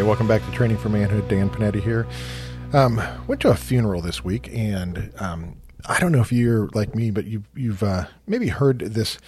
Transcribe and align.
Hey, 0.00 0.06
welcome 0.06 0.26
back 0.26 0.42
to 0.46 0.50
Training 0.52 0.78
for 0.78 0.88
Manhood. 0.88 1.28
Dan 1.28 1.50
Panetti 1.50 1.82
here. 1.82 2.06
Um, 2.72 3.02
went 3.26 3.42
to 3.42 3.50
a 3.50 3.54
funeral 3.54 4.00
this 4.00 4.24
week, 4.24 4.48
and 4.50 5.12
um, 5.18 5.56
I 5.84 6.00
don't 6.00 6.10
know 6.10 6.22
if 6.22 6.32
you're 6.32 6.70
like 6.72 6.94
me, 6.94 7.10
but 7.10 7.26
you've, 7.26 7.44
you've 7.54 7.82
uh, 7.82 8.06
maybe 8.26 8.48
heard 8.48 8.78
this 8.78 9.18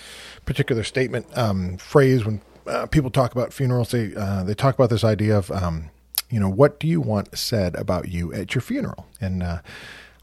particular 0.47 0.83
statement 0.83 1.27
um, 1.37 1.77
phrase 1.77 2.25
when 2.25 2.41
uh, 2.67 2.87
people 2.87 3.11
talk 3.11 3.33
about 3.33 3.53
funerals. 3.53 3.91
They 3.91 4.15
uh, 4.17 4.45
they 4.45 4.55
talk 4.55 4.75
about 4.75 4.89
this 4.89 5.05
idea 5.05 5.37
of 5.37 5.51
um, 5.51 5.91
you 6.31 6.41
know 6.41 6.49
what 6.49 6.81
do 6.81 6.89
you 6.89 7.03
want 7.03 7.37
said 7.37 7.75
about 7.75 8.09
you 8.09 8.33
at 8.33 8.55
your 8.55 8.63
funeral, 8.63 9.07
and 9.21 9.43
uh, 9.43 9.59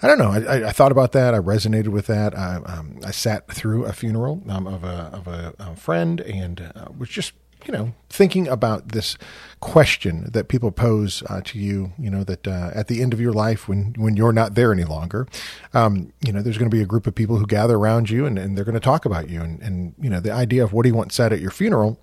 I 0.02 0.08
don't 0.08 0.18
know. 0.18 0.32
I, 0.32 0.70
I, 0.70 0.72
thought 0.72 0.92
about 0.92 1.12
that. 1.12 1.36
I 1.36 1.38
resonated 1.38 1.90
with 1.90 2.08
that. 2.08 2.36
I, 2.36 2.56
um, 2.56 3.00
I 3.06 3.12
sat 3.12 3.52
through 3.52 3.86
a 3.86 3.94
funeral 3.94 4.42
um, 4.50 4.66
of 4.66 4.84
a 4.84 5.12
of 5.14 5.28
a, 5.28 5.54
a 5.60 5.76
friend 5.76 6.20
and 6.22 6.72
uh, 6.76 6.88
was 6.98 7.10
just 7.10 7.34
you 7.66 7.74
know, 7.74 7.94
thinking 8.10 8.48
about 8.48 8.90
this 8.90 9.18
question 9.60 10.30
that 10.32 10.48
people 10.48 10.72
pose 10.72 11.24
uh, 11.28 11.42
to 11.44 11.60
you, 11.60 11.92
you 12.00 12.10
know, 12.10 12.24
that 12.24 12.48
uh, 12.48 12.72
at 12.74 12.88
the 12.88 13.02
end 13.02 13.14
of 13.14 13.20
your 13.20 13.34
life, 13.34 13.68
when 13.68 13.94
when 13.98 14.16
you're 14.16 14.32
not 14.32 14.56
there 14.56 14.72
any 14.72 14.86
longer, 14.86 15.28
um, 15.74 16.14
you 16.26 16.32
know, 16.32 16.42
there's 16.42 16.58
going 16.58 16.70
to 16.70 16.76
be 16.76 16.82
a 16.82 16.88
group 16.88 17.06
of 17.06 17.16
people 17.16 17.38
who 17.38 17.46
gather 17.46 17.76
around 17.76 18.10
you 18.10 18.26
and, 18.26 18.40
and 18.40 18.58
they're 18.58 18.66
going 18.66 18.74
to 18.74 18.80
talk 18.80 19.06
about 19.06 19.30
you, 19.30 19.42
and, 19.42 19.62
and 19.62 19.94
you 20.00 20.10
know, 20.10 20.20
the 20.20 20.32
idea 20.32 20.64
of 20.64 20.74
what 20.74 20.84
do 20.84 20.90
you 20.90 20.96
want 20.96 21.12
said 21.12 21.34
at 21.34 21.42
your 21.42 21.52
funeral 21.52 22.00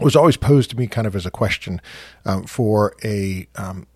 was 0.00 0.16
always 0.16 0.36
posed 0.36 0.70
to 0.70 0.76
me 0.76 0.86
kind 0.86 1.06
of 1.06 1.14
as 1.14 1.26
a 1.26 1.30
question 1.30 1.80
um, 2.24 2.44
for 2.44 2.94
a, 3.04 3.46
um, 3.56 3.86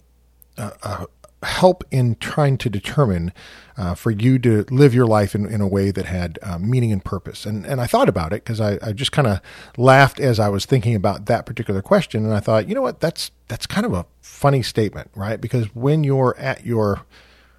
a, 0.57 0.73
a, 0.83 1.07
help 1.47 1.85
in 1.91 2.17
trying 2.17 2.59
to 2.59 2.71
determine 2.71 3.33
uh, 3.77 3.95
for 3.95 4.11
you 4.11 4.39
to 4.39 4.65
live 4.71 4.95
your 4.95 5.07
life 5.07 5.35
in, 5.35 5.47
in 5.47 5.61
a 5.61 5.67
way 5.67 5.91
that 5.91 6.07
had 6.07 6.39
uh, 6.43 6.59
meaning 6.59 6.93
and 6.93 7.05
purpose. 7.05 7.47
And 7.47 7.65
and 7.67 7.81
I 7.81 7.87
thought 7.87 8.09
about 8.09 8.33
it 8.33 8.45
because 8.45 8.61
I, 8.61 8.79
I 8.83 8.93
just 8.93 9.13
kind 9.13 9.29
of 9.29 9.41
laughed 9.77 10.21
as 10.21 10.39
I 10.39 10.49
was 10.49 10.67
thinking 10.67 10.95
about 10.95 11.27
that 11.27 11.47
particular 11.47 11.83
question, 11.83 12.25
and 12.25 12.35
I 12.35 12.41
thought, 12.41 12.69
you 12.69 12.75
know 12.75 12.83
what, 12.83 13.01
that's 13.01 13.31
that's 13.49 13.67
kind 13.67 13.87
of 13.87 13.93
a 13.93 14.07
funny 14.21 14.63
statement, 14.63 15.11
right? 15.15 15.41
Because 15.41 15.75
when 15.75 16.05
you're 16.05 16.37
at 16.39 16.67
your 16.67 17.03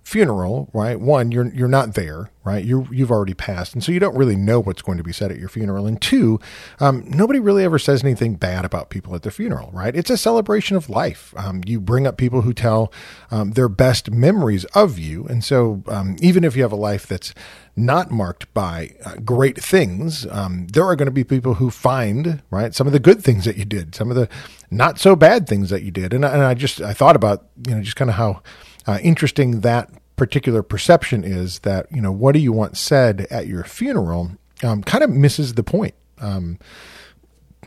funeral, 0.08 0.70
right? 0.72 0.98
One, 1.02 1.34
you're 1.34 1.54
you're 1.54 1.68
not 1.68 1.96
there, 1.96 2.32
right? 2.46 2.64
You 2.64 2.88
you've 2.90 3.12
already 3.12 3.34
passed, 3.34 3.74
and 3.74 3.84
so 3.84 3.92
you 3.92 4.00
don't 4.00 4.16
really 4.16 4.38
know 4.38 4.62
what's 4.62 4.82
going 4.82 4.98
to 4.98 5.04
be 5.04 5.12
said 5.12 5.32
at 5.32 5.38
your 5.38 5.50
funeral. 5.50 5.86
And 5.86 6.02
two, 6.02 6.40
um, 6.80 7.04
nobody 7.06 7.42
really 7.42 7.66
ever 7.66 7.78
says 7.78 8.06
anything 8.06 8.36
bad 8.36 8.64
about 8.64 8.90
people 8.90 9.16
at 9.16 9.24
their 9.24 9.34
funeral, 9.34 9.70
right? 9.74 9.94
It's 9.94 10.10
a 10.10 10.16
celebration 10.16 10.78
of 10.78 10.90
life. 10.90 11.34
Um, 11.36 11.62
you 11.66 11.82
bring 11.82 12.08
up 12.08 12.16
people 12.16 12.44
who 12.44 12.54
tell 12.54 12.90
um, 13.32 13.52
their 13.52 13.68
best 13.68 14.10
memories 14.10 14.64
of 14.74 14.98
you, 14.98 15.26
and 15.26 15.44
so 15.44 15.84
um, 15.90 16.16
even 16.22 16.46
if 16.46 16.56
you 16.56 16.62
have 16.62 16.72
a 16.72 16.78
life 16.78 17.06
that's 17.06 17.34
not 17.76 18.10
marked 18.10 18.52
by 18.54 18.92
uh, 19.04 19.16
great 19.26 19.62
things, 19.62 20.26
um, 20.32 20.68
there 20.68 20.86
are 20.86 20.96
going 20.96 21.08
to 21.08 21.12
be 21.12 21.26
people 21.26 21.56
who 21.56 21.70
find 21.70 22.42
right 22.50 22.74
some 22.74 22.88
of 22.88 22.94
the 22.94 23.00
good 23.00 23.22
things 23.22 23.44
that 23.44 23.58
you 23.58 23.66
did, 23.66 23.94
some 23.94 24.10
of 24.10 24.16
the 24.16 24.30
not 24.72 25.00
so 25.00 25.18
bad 25.18 25.50
things 25.50 25.70
that 25.70 25.84
you 25.84 25.92
did, 25.92 26.14
and, 26.14 26.24
and 26.24 26.44
I 26.44 26.54
just 26.54 26.80
I 26.80 26.94
thought 26.94 27.18
about 27.18 27.44
you 27.68 27.76
know 27.76 27.82
just 27.82 27.98
kind 27.98 28.10
of 28.10 28.16
how 28.16 28.42
uh, 28.88 29.00
interesting 29.04 29.62
that 29.62 29.90
particular 30.16 30.64
perception 30.64 31.24
is 31.24 31.60
that 31.60 31.86
you 31.92 32.02
know 32.02 32.11
what 32.11 32.32
do 32.34 32.39
you 32.39 32.52
want 32.52 32.76
said 32.76 33.28
at 33.30 33.48
your 33.48 33.64
funeral 33.64 34.32
um, 34.64 34.82
kind 34.82 35.04
of 35.04 35.11
misses 35.11 35.54
the 35.54 35.64
point 35.64 35.94
um, 36.20 36.58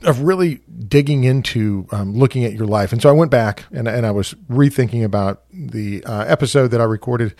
of 0.03 0.21
really 0.23 0.61
digging 0.89 1.25
into 1.25 1.87
um, 1.93 2.15
looking 2.15 2.45
at 2.45 2.53
your 2.53 2.67
life. 2.67 2.93
And 2.93 3.01
so 3.01 3.09
i 3.09 3.13
went 3.13 3.31
back 3.31 3.65
and, 3.71 3.87
and 3.87 4.07
i 4.07 4.11
was 4.11 4.35
rethinking 4.51 5.05
about 5.05 5.43
the 5.53 6.05
uh, 6.05 6.25
episode 6.27 6.69
that 6.69 6.81
i 6.81 6.85
recorded 6.85 7.35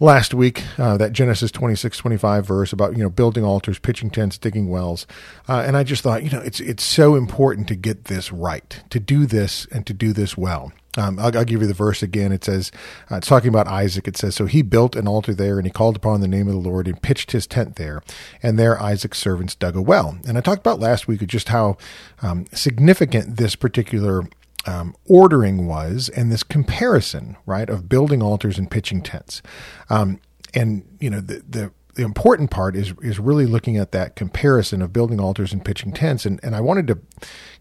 last 0.00 0.32
week 0.32 0.62
uh, 0.78 0.96
that 0.96 1.12
genesis 1.12 1.50
26 1.50 1.98
25 1.98 2.46
verse 2.46 2.72
about 2.72 2.96
you 2.96 3.02
know 3.02 3.10
building 3.10 3.44
altars 3.44 3.78
pitching 3.78 4.10
tents 4.10 4.38
digging 4.38 4.68
wells. 4.68 5.06
Uh, 5.48 5.62
and 5.66 5.76
i 5.76 5.84
just 5.84 6.02
thought 6.02 6.24
you 6.24 6.30
know 6.30 6.40
it's 6.40 6.60
it's 6.60 6.84
so 6.84 7.14
important 7.14 7.68
to 7.68 7.76
get 7.76 8.06
this 8.06 8.32
right 8.32 8.82
to 8.90 8.98
do 8.98 9.26
this 9.26 9.66
and 9.70 9.86
to 9.86 9.92
do 9.92 10.12
this 10.12 10.36
well 10.36 10.72
um, 10.98 11.18
I'll, 11.18 11.36
I'll, 11.36 11.44
give 11.44 11.60
you 11.60 11.66
the 11.66 11.74
verse 11.74 12.02
again. 12.02 12.32
It 12.32 12.44
says, 12.44 12.72
uh, 13.10 13.16
it's 13.16 13.28
talking 13.28 13.48
about 13.48 13.68
Isaac. 13.68 14.08
It 14.08 14.16
says, 14.16 14.34
So 14.34 14.46
he 14.46 14.62
built 14.62 14.96
an 14.96 15.06
altar 15.06 15.34
there 15.34 15.58
and 15.58 15.66
he 15.66 15.70
called 15.70 15.96
upon 15.96 16.20
the 16.20 16.28
name 16.28 16.48
of 16.48 16.54
the 16.54 16.60
Lord 16.60 16.88
and 16.88 17.00
pitched 17.00 17.32
his 17.32 17.46
tent 17.46 17.76
there. 17.76 18.02
And 18.42 18.58
there 18.58 18.80
Isaac's 18.80 19.18
servants 19.18 19.54
dug 19.54 19.76
a 19.76 19.82
well. 19.82 20.18
And 20.26 20.36
I 20.36 20.40
talked 20.40 20.60
about 20.60 20.80
last 20.80 21.06
week 21.06 21.26
just 21.26 21.48
how 21.48 21.76
um, 22.22 22.46
significant 22.52 23.36
this 23.36 23.56
particular 23.56 24.24
um, 24.66 24.94
ordering 25.06 25.66
was 25.66 26.08
and 26.10 26.32
this 26.32 26.42
comparison, 26.42 27.36
right, 27.46 27.68
of 27.68 27.88
building 27.88 28.22
altars 28.22 28.58
and 28.58 28.70
pitching 28.70 29.02
tents. 29.02 29.42
Um, 29.88 30.20
and, 30.54 30.84
you 31.00 31.10
know, 31.10 31.20
the, 31.20 31.42
the, 31.48 31.72
the 31.94 32.04
important 32.04 32.48
part 32.52 32.76
is 32.76 32.94
is 33.02 33.18
really 33.18 33.44
looking 33.44 33.76
at 33.76 33.90
that 33.90 34.14
comparison 34.14 34.82
of 34.82 34.92
building 34.92 35.18
altars 35.18 35.52
and 35.52 35.64
pitching 35.64 35.90
tents 35.90 36.24
and 36.24 36.38
and 36.44 36.54
I 36.54 36.60
wanted 36.60 36.86
to 36.86 36.98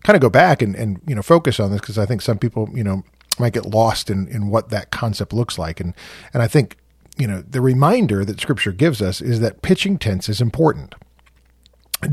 kind 0.04 0.16
of 0.16 0.22
go 0.22 0.30
back 0.30 0.62
and 0.62 0.76
and 0.76 1.02
you 1.08 1.16
know 1.16 1.24
focus 1.24 1.60
on 1.60 1.72
this 1.72 1.82
because 1.82 1.98
I 1.98 2.06
think 2.06 2.22
some 2.22 2.38
people 2.38 2.70
you 2.72 2.84
know 2.84 3.04
might 3.40 3.54
get 3.54 3.66
lost 3.66 4.10
in, 4.10 4.28
in 4.28 4.50
what 4.50 4.70
that 4.70 4.92
concept 4.92 5.34
looks 5.34 5.58
like. 5.58 5.80
And, 5.80 5.94
and 6.34 6.42
I 6.42 6.48
think, 6.48 6.78
you 7.18 7.28
know, 7.28 7.42
the 7.42 7.62
reminder 7.62 8.24
that 8.26 8.40
scripture 8.40 8.72
gives 8.72 9.02
us 9.02 9.22
is 9.22 9.40
that 9.40 9.62
pitching 9.62 9.98
tents 9.98 10.30
is 10.30 10.42
important 10.42 10.96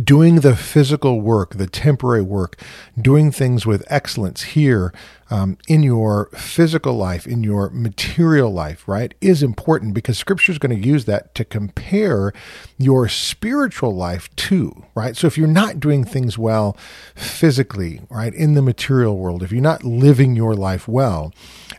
doing 0.03 0.37
the 0.37 0.57
physical 0.57 1.21
work, 1.21 1.55
the 1.55 1.67
temporary 1.67 2.23
work, 2.23 2.61
doing 3.01 3.31
things 3.31 3.67
with 3.67 3.85
excellence 3.89 4.43
here 4.43 4.95
um, 5.31 5.59
in 5.69 5.83
your 5.83 6.31
physical 6.35 6.95
life, 6.95 7.27
in 7.27 7.43
your 7.43 7.69
material 7.71 8.51
life, 8.51 8.87
right, 8.89 9.15
is 9.21 9.43
important 9.43 9.93
because 9.93 10.17
Scripture 10.17 10.53
is 10.53 10.59
going 10.59 10.81
to 10.81 10.89
use 10.89 11.05
that 11.05 11.35
to 11.35 11.45
compare 11.45 12.33
your 12.79 13.09
spiritual 13.09 13.95
life 13.95 14.35
to, 14.37 14.85
right? 14.95 15.17
So 15.17 15.27
if 15.27 15.37
you're 15.37 15.47
not 15.49 15.81
doing 15.81 16.05
things 16.05 16.39
well 16.39 16.77
physically, 17.15 18.01
right, 18.09 18.33
in 18.33 18.55
the 18.55 18.63
material 18.63 19.19
world, 19.19 19.43
if 19.43 19.53
you're 19.53 19.61
not 19.61 19.85
living 19.85 20.35
your 20.35 20.55
life 20.55 20.89
well, 20.89 21.33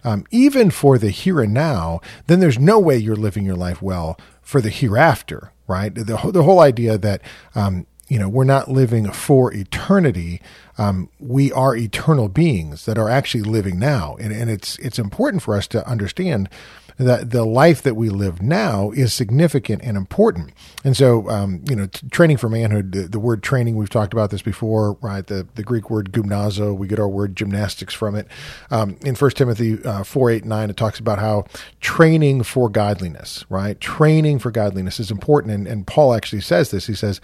um, 0.04 0.26
even 0.30 0.70
for 0.70 1.00
the 1.00 1.10
here 1.10 1.42
and 1.42 1.54
now, 1.54 2.02
then 2.28 2.40
there's 2.40 2.60
no 2.60 2.78
way 2.80 2.98
you're 2.98 3.16
living 3.16 3.46
your 3.46 3.56
life 3.56 3.82
well 3.82 4.20
for 4.42 4.62
the 4.62 4.70
hereafter, 4.70 5.52
right? 5.68 5.94
The, 5.96 6.04
the 6.32 6.44
whole 6.44 6.60
idea 6.60 6.98
that 7.00 7.22
um, 7.56 7.88
you 8.08 8.20
know, 8.20 8.30
we're 8.30 8.44
not 8.44 8.70
living 8.70 9.12
for 9.12 9.54
eternity. 9.54 10.42
Um, 10.78 11.10
we 11.20 11.52
are 11.52 11.76
eternal 11.76 12.30
beings 12.30 12.86
that 12.86 12.98
are 12.98 13.10
actually 13.10 13.44
living 13.44 13.80
now, 13.80 14.16
and 14.20 14.32
and 14.32 14.50
it's 14.50 14.78
it's 14.80 15.00
important 15.00 15.42
for 15.42 15.56
us 15.56 15.68
to 15.68 15.88
understand 15.88 16.50
that 16.98 17.32
the 17.32 17.44
life 17.44 17.82
that 17.82 17.96
we 17.96 18.10
live 18.10 18.42
now 18.42 18.92
is 18.92 19.14
significant 19.14 19.82
and 19.84 19.98
important. 19.98 20.52
And 20.84 20.96
so, 20.96 21.30
um, 21.30 21.62
you 21.68 21.76
know, 21.76 21.88
t- 21.88 22.08
training 22.10 22.38
for 22.38 22.48
manhood, 22.48 22.94
the, 22.94 23.02
the, 23.04 23.20
word 23.20 23.44
training, 23.44 23.76
we've 23.76 23.90
talked 23.90 24.14
about 24.14 24.30
this 24.30 24.42
before, 24.42 24.94
right? 25.02 25.26
The, 25.26 25.46
the 25.56 25.64
Greek 25.64 25.90
word 25.90 26.14
gymnazo, 26.14 26.76
we 26.76 26.88
get 26.88 27.00
our 27.00 27.08
word 27.08 27.36
gymnastics 27.36 27.94
from 27.94 28.16
it. 28.16 28.28
Um, 28.72 28.98
in 29.04 29.16
1 29.16 29.32
Timothy 29.32 29.84
uh, 29.84 30.04
4, 30.04 30.30
8, 30.32 30.46
9, 30.46 30.70
it 30.70 30.78
talks 30.78 31.00
about 31.00 31.20
how 31.20 31.46
training 31.82 32.44
for 32.44 32.70
godliness, 32.70 33.44
right? 33.50 33.80
Training 33.82 34.40
for 34.40 34.52
godliness 34.52 35.00
is 35.00 35.12
important. 35.12 35.54
And, 35.54 35.68
and 35.68 35.86
Paul 35.86 36.14
actually 36.14 36.42
says 36.42 36.72
this. 36.72 36.88
He 36.88 36.96
says, 36.96 37.20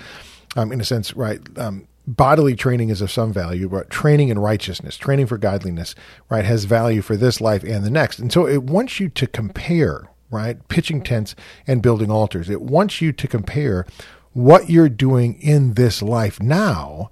um, 0.56 0.72
in 0.72 0.82
a 0.82 0.86
sense, 0.86 1.14
right? 1.16 1.40
Um, 1.58 1.88
bodily 2.08 2.56
training 2.56 2.90
is 2.90 3.02
of 3.02 3.12
some 3.12 3.32
value, 3.32 3.70
but 3.70 3.90
training 3.90 4.30
in 4.30 4.40
righteousness, 4.40 4.98
training 4.98 5.28
for 5.28 5.38
godliness, 5.38 5.96
right, 6.30 6.46
has 6.46 6.66
value 6.66 7.02
for 7.02 7.16
this 7.16 7.40
life 7.40 7.64
and 7.64 7.84
the 7.84 7.92
next. 7.92 8.20
And 8.20 8.32
so 8.32 8.48
it 8.48 8.64
wants 8.64 9.00
you 9.00 9.10
to 9.10 9.28
compare, 9.28 10.10
right, 10.30 10.68
pitching 10.68 11.02
tents 11.02 11.36
and 11.68 11.82
building 11.82 12.12
altars. 12.12 12.50
It 12.50 12.62
wants 12.62 13.02
you 13.02 13.12
to 13.12 13.28
compare 13.28 13.86
what 14.34 14.70
you're 14.70 14.90
doing 14.90 15.40
in 15.42 15.74
this 15.74 16.02
life 16.02 16.42
now 16.42 17.12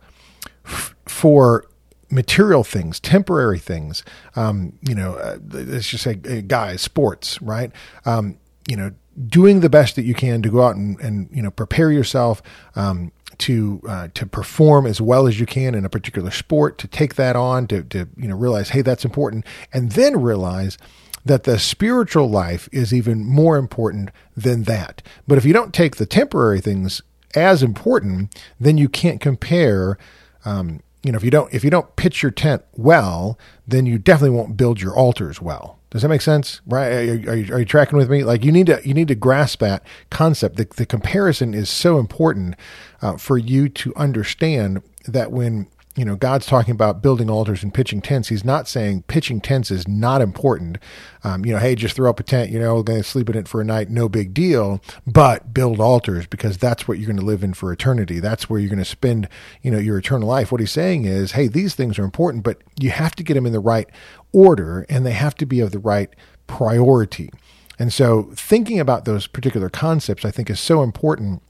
f- 0.65 0.95
for 1.06 1.65
material 2.09 2.63
things, 2.63 3.00
temporary 3.00 3.59
things. 3.59 4.03
Um, 4.35 4.74
you 4.81 4.95
know, 4.95 5.15
uh, 5.15 5.38
let's 5.50 5.89
just 5.89 6.03
say, 6.03 6.19
uh, 6.30 6.42
guys, 6.47 6.81
sports, 6.81 7.42
right? 7.42 7.71
Um, 8.06 8.38
you 8.68 8.75
know, 8.75 8.92
doing 9.27 9.59
the 9.59 9.69
best 9.69 9.95
that 9.95 10.03
you 10.03 10.13
can 10.13 10.42
to 10.42 10.50
go 10.50 10.63
out 10.63 10.75
and, 10.75 11.00
and 11.01 11.30
you 11.31 11.42
know 11.42 11.51
prepare 11.51 11.92
yourself 11.92 12.42
um, 12.75 13.12
to 13.39 13.81
uh, 13.88 14.07
to 14.13 14.25
perform 14.25 14.86
as 14.86 15.01
well 15.01 15.27
as 15.27 15.39
you 15.39 15.45
can 15.45 15.75
in 15.75 15.86
a 15.86 15.89
particular 15.89 16.31
sport, 16.31 16.77
to 16.77 16.88
take 16.88 17.15
that 17.15 17.36
on, 17.36 17.68
to 17.68 17.83
to 17.83 18.07
you 18.15 18.27
know 18.27 18.36
realize, 18.36 18.69
hey, 18.69 18.81
that's 18.81 19.06
important, 19.06 19.45
and 19.74 19.94
then 19.94 20.21
realize 20.21 20.77
that 21.25 21.44
the 21.44 21.59
spiritual 21.59 22.30
life 22.30 22.69
is 22.71 22.94
even 22.94 23.25
more 23.25 23.57
important 23.57 24.09
than 24.36 24.63
that. 24.63 25.01
But 25.27 25.38
if 25.38 25.45
you 25.45 25.53
don't 25.53 25.74
take 25.74 25.97
the 25.97 26.06
temporary 26.06 26.62
things 26.62 27.01
as 27.36 27.62
important, 27.62 28.41
then 28.59 28.77
you 28.77 28.89
can't 28.89 29.21
compare. 29.21 29.97
Um, 30.45 30.81
you 31.09 31.13
know, 31.13 31.17
if 31.17 31.23
you 31.23 31.31
don't 31.31 31.51
if 31.51 31.63
you 31.63 31.71
don't 31.71 31.95
pitch 31.95 32.21
your 32.21 32.31
tent 32.31 32.63
well, 32.77 33.39
then 33.67 33.88
you 33.88 33.97
definitely 33.97 34.38
won't 34.38 34.56
build 34.56 34.79
your 34.79 34.95
altars 34.95 35.41
well. 35.41 35.79
Does 35.89 36.03
that 36.03 36.09
make 36.09 36.21
sense? 36.21 36.61
Right? 36.67 36.88
Are 36.88 37.31
are 37.31 37.35
you, 37.35 37.53
are 37.56 37.59
you 37.61 37.65
tracking 37.65 37.97
with 37.97 38.11
me? 38.11 38.23
Like 38.23 38.45
you 38.45 38.51
need 38.51 38.67
to 38.67 38.79
you 38.85 38.94
need 38.94 39.07
to 39.07 39.15
grasp 39.15 39.61
that 39.61 39.81
concept. 40.11 40.57
The, 40.57 40.65
the 40.65 40.85
comparison 40.85 41.56
is 41.56 41.67
so 41.67 41.97
important 41.97 42.57
uh, 43.01 43.17
for 43.17 43.39
you 43.39 43.69
to 43.69 43.91
understand 43.95 44.83
that 45.07 45.31
when 45.31 45.65
you 46.00 46.06
know, 46.06 46.16
God's 46.16 46.46
talking 46.46 46.72
about 46.72 47.01
building 47.01 47.30
altars 47.30 47.62
and 47.62 47.74
pitching 47.74 48.01
tents. 48.01 48.30
He's 48.30 48.46
not 48.46 48.68
saying 48.68 49.04
pitching 49.04 49.42
tents 49.42 49.69
is 49.69 49.88
not 49.88 50.22
important. 50.22 50.78
Um, 51.24 51.46
you 51.46 51.51
know, 51.51 51.60
hey, 51.60 51.75
just 51.75 51.96
throw 51.96 52.10
up 52.10 52.19
a 52.19 52.24
tent, 52.24 52.51
you 52.51 52.60
know, 52.60 52.81
going 52.81 53.01
to 53.01 53.07
sleep 53.07 53.30
in 53.30 53.36
it 53.36 53.48
for 53.48 53.60
a 53.60 53.66
night, 53.66 53.90
no 53.90 54.07
big 54.07 54.34
deal, 54.34 54.81
but 55.06 55.54
build 55.54 55.80
altars 55.80 56.25
because 56.25 56.57
that's 56.57 56.88
what 56.88 56.98
you're 56.98 57.07
going 57.07 57.19
to 57.19 57.25
live 57.25 57.44
in 57.44 57.54
for 57.54 57.72
eternity. 57.74 58.19
That's 58.19 58.50
where 58.50 58.60
you're 58.60 58.69
going 58.69 58.80
to 58.80 58.86
spend, 58.86 59.28
you 59.62 59.72
know, 59.72 59.78
your 59.78 59.98
eternal 59.98 60.28
life. 60.28 60.51
What 60.51 60.62
he's 60.62 60.72
saying 60.72 61.06
is, 61.06 61.34
hey, 61.34 61.48
these 61.48 61.75
things 61.75 62.00
are 62.00 62.06
important, 62.06 62.44
but 62.44 62.62
you 62.80 62.92
have 62.92 63.16
to 63.18 63.24
get 63.24 63.34
them 63.34 63.45
in 63.45 63.52
the 63.52 63.60
right 63.60 63.90
order 64.31 64.86
and 64.88 65.06
they 65.06 65.12
have 65.12 65.36
to 65.36 65.45
be 65.45 65.60
of 65.60 65.72
the 65.72 65.80
right 65.80 66.10
priority. 66.48 67.30
And 67.78 67.92
so 67.92 68.31
thinking 68.36 68.80
about 68.80 69.06
those 69.06 69.28
particular 69.28 69.69
concepts, 69.69 70.25
I 70.25 70.31
think, 70.31 70.50
is 70.50 70.60
so 70.60 70.84
important 70.84 71.42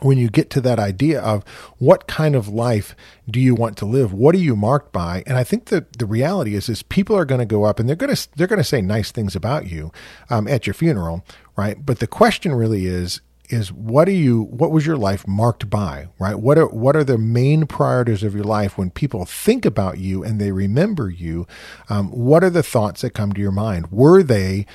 when 0.00 0.18
you 0.18 0.28
get 0.28 0.50
to 0.50 0.60
that 0.60 0.78
idea 0.78 1.20
of 1.20 1.44
what 1.78 2.06
kind 2.06 2.34
of 2.34 2.48
life 2.48 2.94
do 3.28 3.40
you 3.40 3.54
want 3.54 3.76
to 3.78 3.86
live? 3.86 4.12
What 4.12 4.34
are 4.34 4.38
you 4.38 4.56
marked 4.56 4.92
by? 4.92 5.22
And 5.26 5.36
i 5.36 5.44
think 5.44 5.66
that 5.66 5.98
the 5.98 6.06
reality 6.06 6.54
is 6.54 6.68
is 6.68 6.82
people 6.82 7.16
are 7.16 7.24
going 7.24 7.40
to 7.40 7.46
go 7.46 7.64
up 7.64 7.78
and 7.78 7.88
they're 7.88 7.96
going 7.96 8.14
to 8.14 8.28
they're 8.36 8.46
going 8.46 8.58
to 8.58 8.64
say 8.64 8.80
nice 8.80 9.10
things 9.10 9.34
about 9.36 9.66
you 9.66 9.92
um, 10.30 10.48
at 10.48 10.66
your 10.66 10.74
funeral 10.74 11.24
right? 11.58 11.84
But 11.84 11.98
the 11.98 12.06
question 12.06 12.54
really 12.54 12.86
is 12.86 13.20
is 13.50 13.72
what 13.72 14.06
are 14.08 14.12
you 14.12 14.42
what 14.42 14.70
was 14.70 14.86
your 14.86 14.96
life 14.96 15.26
marked 15.26 15.68
by 15.68 16.06
right? 16.18 16.38
What 16.38 16.56
are 16.56 16.68
what 16.68 16.94
are 16.94 17.04
the 17.04 17.18
main 17.18 17.66
priorities 17.66 18.22
of 18.22 18.34
your 18.34 18.44
life 18.44 18.78
when 18.78 18.90
people 18.90 19.24
think 19.24 19.66
about 19.66 19.98
you 19.98 20.22
and 20.22 20.40
they 20.40 20.52
remember 20.52 21.10
you? 21.10 21.46
Um, 21.88 22.10
what 22.10 22.44
are 22.44 22.50
the 22.50 22.62
thoughts 22.62 23.00
that 23.00 23.10
come 23.10 23.32
to 23.32 23.40
your 23.40 23.50
mind? 23.52 23.90
Were 23.90 24.22
they 24.22 24.66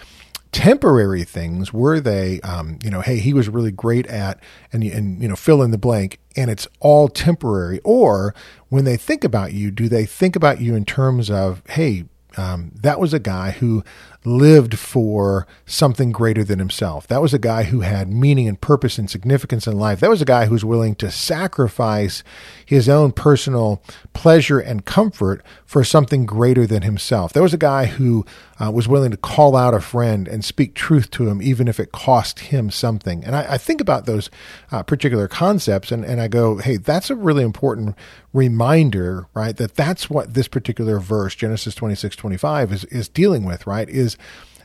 temporary 0.53 1.23
things 1.23 1.73
were 1.73 1.99
they 1.99 2.39
um, 2.41 2.77
you 2.83 2.89
know 2.89 3.01
hey 3.01 3.17
he 3.17 3.33
was 3.33 3.49
really 3.49 3.71
great 3.71 4.05
at 4.07 4.39
and 4.71 4.83
and 4.83 5.21
you 5.21 5.27
know 5.27 5.35
fill 5.35 5.63
in 5.63 5.71
the 5.71 5.77
blank 5.77 6.19
and 6.35 6.49
it's 6.49 6.67
all 6.79 7.09
temporary 7.09 7.81
or 7.83 8.33
when 8.69 8.85
they 8.85 8.95
think 8.95 9.23
about 9.23 9.51
you 9.51 9.71
do 9.71 9.89
they 9.89 10.05
think 10.05 10.35
about 10.35 10.61
you 10.61 10.75
in 10.75 10.85
terms 10.85 11.29
of 11.29 11.63
hey 11.69 12.05
um, 12.37 12.71
that 12.81 12.99
was 12.99 13.13
a 13.13 13.19
guy 13.19 13.51
who 13.51 13.83
lived 14.25 14.79
for 14.79 15.45
something 15.65 16.11
greater 16.11 16.43
than 16.43 16.59
himself. 16.59 17.07
That 17.07 17.21
was 17.21 17.33
a 17.33 17.39
guy 17.39 17.63
who 17.63 17.81
had 17.81 18.11
meaning 18.11 18.47
and 18.47 18.59
purpose 18.59 18.97
and 18.97 19.09
significance 19.09 19.67
in 19.67 19.77
life. 19.77 19.99
That 19.99 20.09
was 20.09 20.21
a 20.21 20.25
guy 20.25 20.45
who 20.45 20.53
was 20.53 20.65
willing 20.65 20.95
to 20.95 21.11
sacrifice 21.11 22.23
his 22.65 22.87
own 22.87 23.11
personal 23.11 23.83
pleasure 24.13 24.59
and 24.59 24.85
comfort 24.85 25.43
for 25.65 25.83
something 25.83 26.25
greater 26.25 26.65
than 26.65 26.83
himself. 26.83 27.33
That 27.33 27.43
was 27.43 27.53
a 27.53 27.57
guy 27.57 27.85
who 27.85 28.25
uh, 28.59 28.71
was 28.71 28.87
willing 28.87 29.11
to 29.11 29.17
call 29.17 29.55
out 29.55 29.73
a 29.73 29.79
friend 29.79 30.27
and 30.27 30.45
speak 30.45 30.75
truth 30.75 31.09
to 31.11 31.27
him, 31.27 31.41
even 31.41 31.67
if 31.67 31.79
it 31.79 31.91
cost 31.91 32.39
him 32.39 32.69
something. 32.69 33.23
And 33.23 33.35
I, 33.35 33.53
I 33.53 33.57
think 33.57 33.81
about 33.81 34.05
those 34.05 34.29
uh, 34.71 34.83
particular 34.83 35.27
concepts 35.27 35.91
and, 35.91 36.05
and 36.05 36.21
I 36.21 36.27
go, 36.27 36.57
hey, 36.57 36.77
that's 36.77 37.09
a 37.09 37.15
really 37.15 37.43
important 37.43 37.95
reminder, 38.33 39.27
right? 39.33 39.55
That 39.57 39.75
that's 39.75 40.09
what 40.09 40.33
this 40.33 40.47
particular 40.47 40.99
verse, 40.99 41.35
Genesis 41.35 41.75
26, 41.75 42.15
25, 42.15 42.71
is, 42.71 42.83
is 42.85 43.09
dealing 43.09 43.43
with, 43.43 43.65
right? 43.65 43.89
Is 43.89 44.17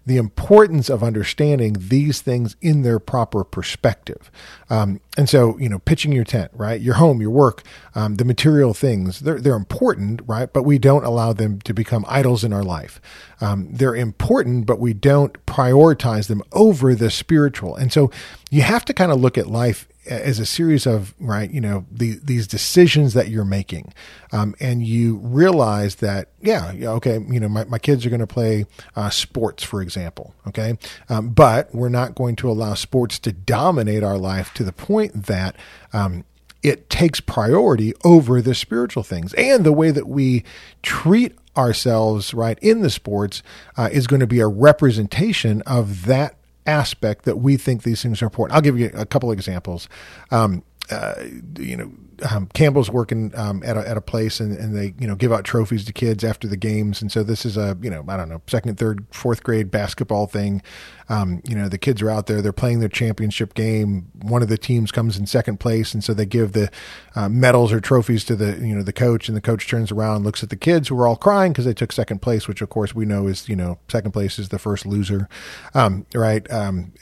the 0.09 0.17
importance 0.17 0.89
of 0.89 1.03
understanding 1.03 1.77
these 1.79 2.23
things 2.23 2.57
in 2.63 2.81
their 2.81 2.99
proper 2.99 3.45
perspective. 3.45 4.31
Um, 4.71 5.01
and 5.19 5.29
so, 5.29 5.59
you 5.59 5.69
know, 5.69 5.81
pitching 5.81 6.13
your 6.13 6.25
tent, 6.25 6.51
right? 6.55 6.81
Your 6.81 6.95
home, 6.95 7.21
your 7.21 7.31
work, 7.31 7.63
um, 7.95 8.15
the 8.15 8.25
material 8.25 8.73
things, 8.73 9.21
they're, 9.21 9.39
they're 9.39 9.55
important, 9.55 10.23
right? 10.27 10.51
But 10.51 10.63
we 10.63 10.79
don't 10.79 11.05
allow 11.05 11.35
them 11.35 11.61
to 11.61 11.75
become 11.75 12.07
idols 12.09 12.43
in 12.43 12.55
our 12.55 12.65
life. 12.65 13.03
Um, 13.43 13.69
they're 13.71 13.95
important, 13.95 14.65
but 14.65 14.81
we 14.81 14.95
don't 14.95 15.35
prioritize 15.45 16.29
them 16.29 16.43
over 16.53 16.95
the 16.95 17.11
spiritual. 17.11 17.77
And 17.77 17.93
so 17.93 18.11
you 18.51 18.63
have 18.63 18.87
to 18.87 18.95
kind 18.95 19.13
of 19.13 19.21
look 19.21 19.37
at 19.37 19.47
life 19.47 19.87
as 20.09 20.39
a 20.39 20.47
series 20.47 20.87
of 20.87 21.15
right 21.21 21.51
you 21.51 21.61
know 21.61 21.87
the, 21.91 22.19
these 22.23 22.47
decisions 22.47 23.15
that 23.15 23.29
you're 23.29 23.45
making 23.45 23.93
um, 24.33 24.55
and 24.61 24.87
you 24.87 25.19
realize 25.19 25.97
that 25.97 26.31
yeah, 26.41 26.73
okay 26.83 27.19
you 27.29 27.41
know 27.41 27.49
my, 27.49 27.65
my 27.65 27.79
kids 27.79 28.05
are 28.05 28.11
going 28.11 28.21
to 28.21 28.27
play 28.27 28.67
uh, 28.97 29.11
sports 29.11 29.63
for 29.63 29.81
example 29.81 30.35
okay? 30.49 30.77
Um, 31.09 31.31
but 31.31 31.73
we're 31.75 31.89
not 31.89 32.15
going 32.15 32.37
to 32.37 32.51
allow 32.51 32.75
sports 32.75 33.19
to 33.21 33.33
dominate 33.33 34.03
our 34.03 34.19
life 34.19 34.53
to 34.55 34.65
the 34.65 34.73
point 34.73 35.27
that 35.27 35.55
um, 35.93 36.25
it 36.63 36.91
takes 36.91 37.21
priority 37.21 37.93
over 38.05 38.43
the 38.43 38.55
spiritual 38.55 39.03
things. 39.03 39.35
And 39.35 39.65
the 39.65 39.73
way 39.73 39.91
that 39.91 40.09
we 40.09 40.45
treat 40.83 41.37
ourselves 41.57 42.35
right 42.35 42.59
in 42.61 42.81
the 42.81 42.91
sports 42.91 43.43
uh, 43.77 43.89
is 43.93 44.07
going 44.07 44.21
to 44.21 44.27
be 44.27 44.41
a 44.41 44.47
representation 44.47 45.63
of 45.63 46.07
that 46.07 46.38
aspect 46.69 47.25
that 47.25 47.39
we 47.39 47.57
think 47.57 47.83
these 47.83 48.03
things 48.03 48.23
are 48.23 48.27
important. 48.27 48.55
I'll 48.55 48.63
give 48.63 48.79
you 48.79 48.91
a 48.95 49.07
couple 49.07 49.33
examples. 49.33 49.89
Um, 50.31 50.63
uh, 50.91 51.15
you 51.59 51.77
know, 51.77 51.93
um, 52.31 52.47
Campbell's 52.53 52.91
working 52.91 53.33
um, 53.37 53.63
at, 53.63 53.77
a, 53.77 53.89
at 53.89 53.97
a 53.97 54.01
place 54.01 54.41
and, 54.41 54.57
and 54.57 54.77
they, 54.77 54.95
you 54.99 55.07
know, 55.07 55.15
give 55.15 55.33
out 55.33 55.45
trophies 55.45 55.85
to 55.85 55.93
kids 55.93 56.25
after 56.25 56.49
the 56.49 56.57
games. 56.57 57.01
And 57.01 57.13
so 57.13 57.23
this 57.23 57.47
is 57.47 57.57
a, 57.57 57.79
you 57.81 57.91
know, 57.91 58.05
I 58.09 58.17
don't 58.17 58.29
know, 58.29 58.43
second, 58.47 58.79
third, 58.79 59.07
fourth 59.11 59.43
grade 59.43 59.71
basketball 59.71 60.27
thing. 60.27 60.63
Um, 61.09 61.43
you 61.49 61.55
know, 61.55 61.69
the 61.69 61.79
kids 61.79 62.03
are 62.03 62.11
out 62.11 62.27
there, 62.27 62.43
they're 62.43 62.53
playing 62.53 62.81
their 62.81 62.89
championship 62.89 63.55
game. 63.55 64.11
One 64.21 64.43
of 64.43 64.49
the 64.49 64.59
teams 64.59 64.91
comes 64.91 65.17
in 65.17 65.27
second 65.27 65.61
place. 65.61 65.95
And 65.95 66.03
so 66.03 66.13
they 66.13 66.27
give 66.27 66.53
the 66.53 66.71
uh, 67.15 67.29
medals 67.29 67.73
or 67.73 67.81
trophies 67.81 68.25
to 68.25 68.37
the, 68.37 68.59
you 68.67 68.75
know, 68.75 68.83
the 68.83 68.93
coach 68.93 69.29
and 69.29 69.37
the 69.37 69.41
coach 69.41 69.69
turns 69.69 69.93
around, 69.93 70.25
looks 70.25 70.43
at 70.43 70.51
the 70.51 70.57
kids 70.57 70.89
who 70.89 70.99
are 71.01 71.07
all 71.07 71.17
crying 71.17 71.53
because 71.53 71.65
they 71.65 71.75
took 71.75 71.93
second 71.93 72.21
place, 72.21 72.49
which 72.49 72.63
of 72.63 72.69
course 72.69 72.95
we 72.95 73.05
know 73.05 73.27
is, 73.27 73.49
you 73.49 73.57
know, 73.57 73.79
second 73.89 74.13
place 74.13 74.39
is 74.39 74.49
the 74.49 74.59
first 74.59 74.87
loser. 74.87 75.29
Um, 75.75 76.05
right. 76.15 76.51
Um, 76.51 76.93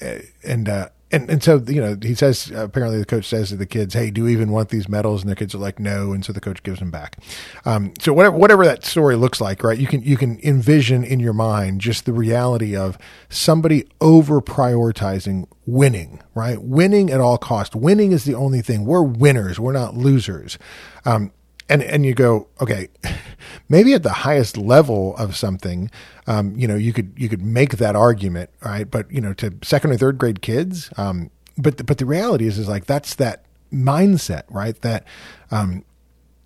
and, 0.44 0.68
uh, 0.68 0.88
and 1.12 1.30
and 1.30 1.42
so 1.42 1.62
you 1.66 1.80
know 1.80 1.96
he 2.02 2.14
says 2.14 2.50
apparently 2.54 2.98
the 2.98 3.06
coach 3.06 3.26
says 3.26 3.50
to 3.50 3.56
the 3.56 3.66
kids, 3.66 3.94
"Hey, 3.94 4.10
do 4.10 4.22
you 4.22 4.28
even 4.28 4.50
want 4.50 4.70
these 4.70 4.88
medals?" 4.88 5.22
And 5.22 5.30
the 5.30 5.36
kids 5.36 5.54
are 5.54 5.58
like, 5.58 5.78
"No," 5.78 6.12
and 6.12 6.24
so 6.24 6.32
the 6.32 6.40
coach 6.40 6.62
gives 6.62 6.80
them 6.80 6.90
back. 6.90 7.18
Um, 7.64 7.92
so 8.00 8.12
whatever 8.12 8.36
whatever 8.36 8.64
that 8.64 8.84
story 8.84 9.14
looks 9.14 9.40
like, 9.40 9.62
right? 9.62 9.78
You 9.78 9.86
can 9.86 10.02
you 10.02 10.16
can 10.16 10.40
envision 10.42 11.04
in 11.04 11.20
your 11.20 11.32
mind 11.32 11.80
just 11.80 12.06
the 12.06 12.12
reality 12.12 12.76
of 12.76 12.98
somebody 13.28 13.86
over 14.00 14.40
prioritizing 14.40 15.46
winning, 15.64 16.22
right? 16.34 16.60
Winning 16.60 17.10
at 17.10 17.20
all 17.20 17.38
cost. 17.38 17.76
Winning 17.76 18.10
is 18.10 18.24
the 18.24 18.34
only 18.34 18.60
thing. 18.60 18.84
We're 18.84 19.02
winners. 19.02 19.60
We're 19.60 19.72
not 19.72 19.94
losers. 19.94 20.58
Um, 21.04 21.30
and 21.68 21.82
and 21.82 22.06
you 22.06 22.14
go, 22.14 22.48
okay, 22.60 22.88
maybe 23.68 23.94
at 23.94 24.02
the 24.02 24.12
highest 24.12 24.56
level 24.56 25.16
of 25.16 25.36
something, 25.36 25.90
um, 26.26 26.54
you 26.56 26.66
know, 26.68 26.76
you 26.76 26.92
could 26.92 27.12
you 27.16 27.28
could 27.28 27.42
make 27.42 27.76
that 27.78 27.96
argument, 27.96 28.50
right? 28.64 28.90
But 28.90 29.10
you 29.10 29.20
know, 29.20 29.32
to 29.34 29.54
second 29.62 29.92
or 29.92 29.96
third 29.96 30.18
grade 30.18 30.42
kids, 30.42 30.90
um, 30.96 31.30
but 31.58 31.84
but 31.86 31.98
the 31.98 32.06
reality 32.06 32.46
is 32.46 32.58
is 32.58 32.68
like 32.68 32.86
that's 32.86 33.14
that 33.16 33.44
mindset, 33.72 34.42
right? 34.48 34.80
That 34.82 35.04
um, 35.50 35.84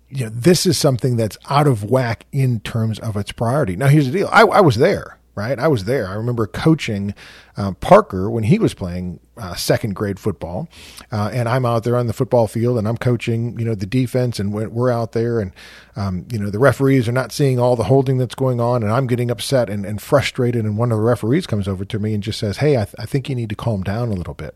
you 0.09 0.25
know, 0.25 0.31
this 0.33 0.65
is 0.65 0.77
something 0.77 1.15
that's 1.15 1.37
out 1.49 1.67
of 1.67 1.83
whack 1.83 2.25
in 2.31 2.59
terms 2.59 2.99
of 2.99 3.15
its 3.15 3.31
priority. 3.31 3.75
Now, 3.75 3.87
here's 3.87 4.07
the 4.07 4.11
deal: 4.11 4.29
I, 4.31 4.41
I 4.41 4.61
was 4.61 4.77
there, 4.77 5.19
right? 5.35 5.57
I 5.57 5.67
was 5.67 5.85
there. 5.85 6.07
I 6.07 6.13
remember 6.13 6.47
coaching 6.47 7.13
uh, 7.57 7.73
Parker 7.73 8.29
when 8.29 8.43
he 8.43 8.59
was 8.59 8.73
playing 8.73 9.19
uh, 9.41 9.55
second 9.55 9.95
grade 9.95 10.19
football, 10.19 10.69
uh, 11.11 11.29
and 11.33 11.49
I'm 11.49 11.65
out 11.65 11.83
there 11.83 11.97
on 11.97 12.07
the 12.07 12.13
football 12.13 12.47
field 12.47 12.77
and 12.77 12.87
I'm 12.87 12.97
coaching, 12.97 13.57
you 13.57 13.65
know, 13.65 13.75
the 13.75 13.85
defense, 13.87 14.39
and 14.39 14.53
we're 14.53 14.91
out 14.91 15.13
there, 15.13 15.39
and 15.39 15.51
um, 15.95 16.25
you 16.31 16.37
know, 16.37 16.49
the 16.49 16.59
referees 16.59 17.07
are 17.07 17.13
not 17.13 17.31
seeing 17.31 17.59
all 17.59 17.75
the 17.75 17.85
holding 17.85 18.17
that's 18.17 18.35
going 18.35 18.61
on, 18.61 18.83
and 18.83 18.91
I'm 18.91 19.07
getting 19.07 19.31
upset 19.31 19.69
and, 19.69 19.85
and 19.85 20.01
frustrated, 20.01 20.63
and 20.63 20.77
one 20.77 20.91
of 20.91 20.97
the 20.97 21.03
referees 21.03 21.47
comes 21.47 21.67
over 21.67 21.83
to 21.85 21.99
me 21.99 22.13
and 22.13 22.21
just 22.21 22.39
says, 22.39 22.57
"Hey, 22.57 22.77
I, 22.77 22.85
th- 22.85 22.95
I 22.99 23.05
think 23.05 23.29
you 23.29 23.35
need 23.35 23.49
to 23.49 23.55
calm 23.55 23.83
down 23.83 24.09
a 24.09 24.13
little 24.13 24.35
bit," 24.35 24.55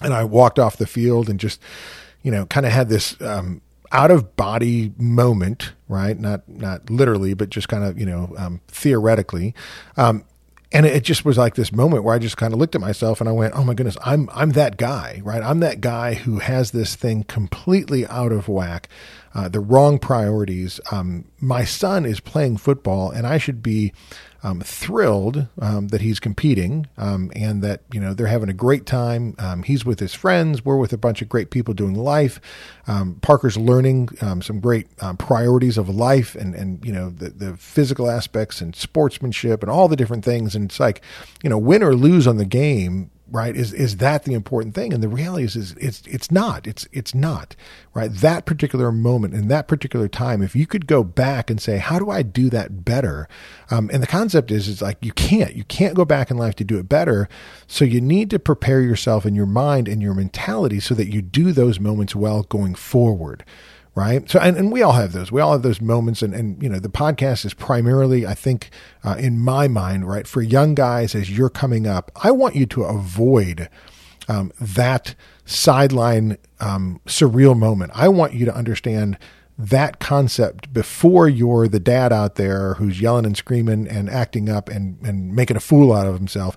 and 0.00 0.14
I 0.14 0.24
walked 0.24 0.58
off 0.58 0.76
the 0.78 0.86
field 0.86 1.28
and 1.28 1.38
just, 1.38 1.60
you 2.22 2.30
know, 2.30 2.46
kind 2.46 2.66
of 2.66 2.72
had 2.72 2.88
this. 2.88 3.20
Um, 3.20 3.60
out 3.92 4.10
of 4.10 4.34
body 4.34 4.92
moment, 4.98 5.72
right? 5.88 6.18
Not 6.18 6.48
not 6.48 6.90
literally, 6.90 7.32
but 7.32 7.48
just 7.48 7.68
kind 7.68 7.84
of 7.84 7.98
you 7.98 8.06
know 8.06 8.34
um, 8.36 8.60
theoretically. 8.66 9.54
Um, 9.96 10.24
and 10.74 10.84
it 10.84 11.04
just 11.04 11.24
was 11.24 11.38
like 11.38 11.54
this 11.54 11.72
moment 11.72 12.02
where 12.02 12.14
I 12.14 12.18
just 12.18 12.36
kind 12.36 12.52
of 12.52 12.58
looked 12.58 12.74
at 12.74 12.80
myself 12.80 13.20
and 13.20 13.28
I 13.28 13.32
went, 13.32 13.54
"Oh 13.54 13.62
my 13.62 13.74
goodness, 13.74 13.96
I'm 14.04 14.28
I'm 14.34 14.50
that 14.50 14.76
guy, 14.76 15.22
right? 15.24 15.42
I'm 15.42 15.60
that 15.60 15.80
guy 15.80 16.14
who 16.14 16.40
has 16.40 16.72
this 16.72 16.96
thing 16.96 17.22
completely 17.24 18.06
out 18.08 18.32
of 18.32 18.48
whack, 18.48 18.88
uh, 19.34 19.48
the 19.48 19.60
wrong 19.60 19.98
priorities. 19.98 20.80
Um, 20.90 21.24
my 21.40 21.64
son 21.64 22.06
is 22.06 22.20
playing 22.20 22.58
football, 22.58 23.10
and 23.10 23.26
I 23.26 23.38
should 23.38 23.62
be 23.62 23.92
um, 24.44 24.60
thrilled 24.60 25.48
um, 25.58 25.88
that 25.88 26.02
he's 26.02 26.20
competing 26.20 26.86
um, 26.98 27.32
and 27.34 27.62
that 27.62 27.80
you 27.92 27.98
know 27.98 28.12
they're 28.14 28.26
having 28.26 28.48
a 28.48 28.54
great 28.54 28.86
time. 28.86 29.34
Um, 29.38 29.62
he's 29.62 29.84
with 29.84 30.00
his 30.00 30.14
friends. 30.14 30.64
We're 30.64 30.76
with 30.76 30.92
a 30.92 30.98
bunch 30.98 31.22
of 31.22 31.28
great 31.28 31.50
people 31.50 31.74
doing 31.74 31.94
life. 31.94 32.40
Um, 32.86 33.18
Parker's 33.22 33.56
learning 33.56 34.10
some 34.18 34.60
great 34.60 34.86
priorities 35.18 35.78
of 35.78 35.88
life 35.88 36.34
and 36.34 36.54
and 36.54 36.84
you 36.84 36.92
know 36.92 37.10
the 37.10 37.30
the 37.30 37.56
physical 37.56 38.10
aspects 38.10 38.60
and 38.60 38.76
sportsmanship 38.76 39.62
and 39.62 39.70
all 39.70 39.88
the 39.88 39.96
different 39.96 40.24
things. 40.24 40.54
And 40.54 40.66
it's 40.66 40.78
like 40.78 41.02
you 41.42 41.50
know 41.50 41.58
win 41.58 41.82
or 41.82 41.94
lose 41.94 42.26
on 42.26 42.36
the 42.36 42.44
game 42.44 43.10
right? 43.30 43.56
Is 43.56 43.72
is 43.72 43.96
that 43.98 44.24
the 44.24 44.34
important 44.34 44.74
thing? 44.74 44.92
And 44.92 45.02
the 45.02 45.08
reality 45.08 45.44
is, 45.44 45.56
is 45.56 45.72
it's 45.80 46.02
it's 46.06 46.30
not. 46.30 46.66
It's 46.66 46.86
it's 46.92 47.14
not 47.14 47.56
right. 47.94 48.12
That 48.12 48.44
particular 48.44 48.92
moment 48.92 49.34
in 49.34 49.48
that 49.48 49.68
particular 49.68 50.08
time, 50.08 50.42
if 50.42 50.54
you 50.54 50.66
could 50.66 50.86
go 50.86 51.02
back 51.02 51.50
and 51.50 51.60
say, 51.60 51.78
how 51.78 51.98
do 51.98 52.10
I 52.10 52.22
do 52.22 52.50
that 52.50 52.84
better? 52.84 53.28
Um, 53.70 53.90
and 53.92 54.02
the 54.02 54.06
concept 54.06 54.50
is, 54.50 54.68
is 54.68 54.82
like 54.82 54.98
you 55.00 55.12
can't. 55.12 55.54
You 55.54 55.64
can't 55.64 55.94
go 55.94 56.04
back 56.04 56.30
in 56.30 56.36
life 56.36 56.54
to 56.56 56.64
do 56.64 56.78
it 56.78 56.88
better. 56.88 57.28
So 57.66 57.84
you 57.84 58.00
need 58.00 58.30
to 58.30 58.38
prepare 58.38 58.80
yourself 58.80 59.24
in 59.24 59.34
your 59.34 59.46
mind 59.46 59.88
and 59.88 60.02
your 60.02 60.14
mentality 60.14 60.80
so 60.80 60.94
that 60.94 61.12
you 61.12 61.22
do 61.22 61.52
those 61.52 61.80
moments 61.80 62.14
well 62.14 62.42
going 62.44 62.74
forward 62.74 63.44
right? 63.94 64.28
So, 64.28 64.40
and, 64.40 64.56
and 64.56 64.72
we 64.72 64.82
all 64.82 64.92
have 64.92 65.12
those. 65.12 65.30
We 65.30 65.40
all 65.40 65.52
have 65.52 65.62
those 65.62 65.80
moments. 65.80 66.22
And, 66.22 66.34
and 66.34 66.62
you 66.62 66.68
know, 66.68 66.78
the 66.78 66.88
podcast 66.88 67.44
is 67.44 67.54
primarily, 67.54 68.26
I 68.26 68.34
think, 68.34 68.70
uh, 69.04 69.16
in 69.18 69.38
my 69.38 69.68
mind, 69.68 70.08
right, 70.08 70.26
for 70.26 70.42
young 70.42 70.74
guys 70.74 71.14
as 71.14 71.30
you're 71.30 71.50
coming 71.50 71.86
up, 71.86 72.10
I 72.22 72.30
want 72.30 72.56
you 72.56 72.66
to 72.66 72.84
avoid 72.84 73.68
um, 74.28 74.52
that 74.60 75.14
sideline 75.44 76.38
um, 76.60 77.00
surreal 77.06 77.56
moment. 77.56 77.92
I 77.94 78.08
want 78.08 78.34
you 78.34 78.44
to 78.46 78.54
understand 78.54 79.18
that 79.56 80.00
concept 80.00 80.72
before 80.72 81.28
you're 81.28 81.68
the 81.68 81.78
dad 81.78 82.12
out 82.12 82.34
there 82.34 82.74
who's 82.74 83.00
yelling 83.00 83.24
and 83.24 83.36
screaming 83.36 83.86
and 83.86 84.10
acting 84.10 84.48
up 84.48 84.68
and, 84.68 84.98
and 85.02 85.34
making 85.34 85.56
a 85.56 85.60
fool 85.60 85.92
out 85.92 86.06
of 86.06 86.14
himself. 86.14 86.56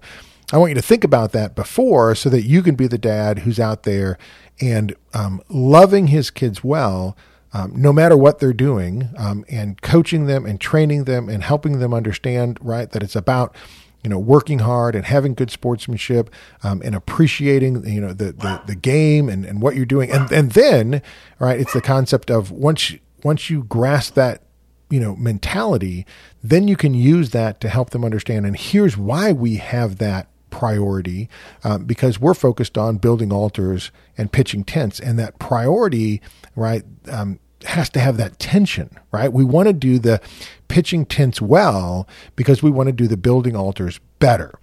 I 0.52 0.58
want 0.58 0.70
you 0.70 0.76
to 0.76 0.82
think 0.82 1.04
about 1.04 1.34
that 1.34 1.56
before 1.56 2.16
so 2.16 2.30
that 2.30 2.44
you 2.44 2.62
can 2.62 2.76
be 2.76 2.88
the 2.88 2.98
dad 2.98 3.40
who's 3.40 3.60
out 3.60 3.84
there 3.84 4.18
and 4.62 4.96
um, 5.14 5.42
loving 5.50 6.08
his 6.08 6.30
kids 6.30 6.64
well, 6.64 7.18
um, 7.54 7.74
no 7.76 7.92
matter 7.92 8.16
what 8.16 8.40
they're 8.40 8.54
doing, 8.54 9.10
um, 9.18 9.44
and 9.50 9.82
coaching 9.82 10.26
them 10.26 10.46
and 10.46 10.62
training 10.62 11.04
them 11.04 11.28
and 11.28 11.44
helping 11.44 11.80
them 11.80 11.94
understand, 11.94 12.58
right, 12.62 12.90
that 12.92 13.04
it's 13.04 13.16
about 13.16 13.56
you 14.04 14.10
know 14.10 14.20
working 14.20 14.60
hard 14.60 14.96
and 14.96 15.06
having 15.06 15.34
good 15.34 15.52
sportsmanship 15.52 16.30
um, 16.64 16.82
and 16.86 16.96
appreciating 16.96 17.86
you 17.86 18.00
know 18.00 18.14
the, 18.14 18.32
the, 18.32 18.62
the 18.68 18.76
game 18.76 19.28
and, 19.28 19.44
and 19.44 19.62
what 19.62 19.76
you're 19.76 19.86
doing. 19.86 20.12
And 20.12 20.32
and 20.32 20.52
then 20.52 21.02
right 21.40 21.60
it's 21.60 21.74
the 21.74 21.82
concept 21.82 22.30
of 22.30 22.52
once 22.52 22.94
once 23.24 23.50
you 23.50 23.64
grasp 23.64 24.14
that 24.14 24.44
you 24.90 25.00
know 25.00 25.16
mentality 25.16 26.06
then 26.42 26.68
you 26.68 26.78
can 26.78 26.94
use 26.94 27.32
that 27.32 27.60
to 27.62 27.70
help 27.70 27.90
them 27.90 28.06
understand. 28.06 28.46
And 28.46 28.56
here's 28.56 28.96
why 28.96 29.34
we 29.34 29.58
have 29.58 29.98
that 29.98 30.30
priority 30.58 31.30
um, 31.64 31.86
because 31.86 32.20
we're 32.20 32.34
focused 32.34 32.80
on 32.80 32.98
building 32.98 33.32
altars 33.32 33.92
and 34.18 34.32
pitching 34.32 34.64
tents, 34.64 35.00
and 35.00 35.20
that 35.20 35.38
priority, 35.38 36.20
right, 36.56 36.84
um, 37.12 37.40
has 37.64 37.90
to 37.92 38.00
have 38.00 38.18
that 38.18 38.40
tension, 38.40 38.90
right? 39.12 39.32
We 39.32 39.44
want 39.44 39.68
to 39.68 39.74
do 39.74 40.00
the 40.00 40.20
pitching 40.68 41.06
tents 41.06 41.40
well 41.40 42.08
because 42.36 42.64
we 42.64 42.72
want 42.72 42.88
to 42.88 42.94
do 42.94 43.08
the 43.08 43.18
building 43.18 43.56
altars 43.56 44.00
better. 44.18 44.58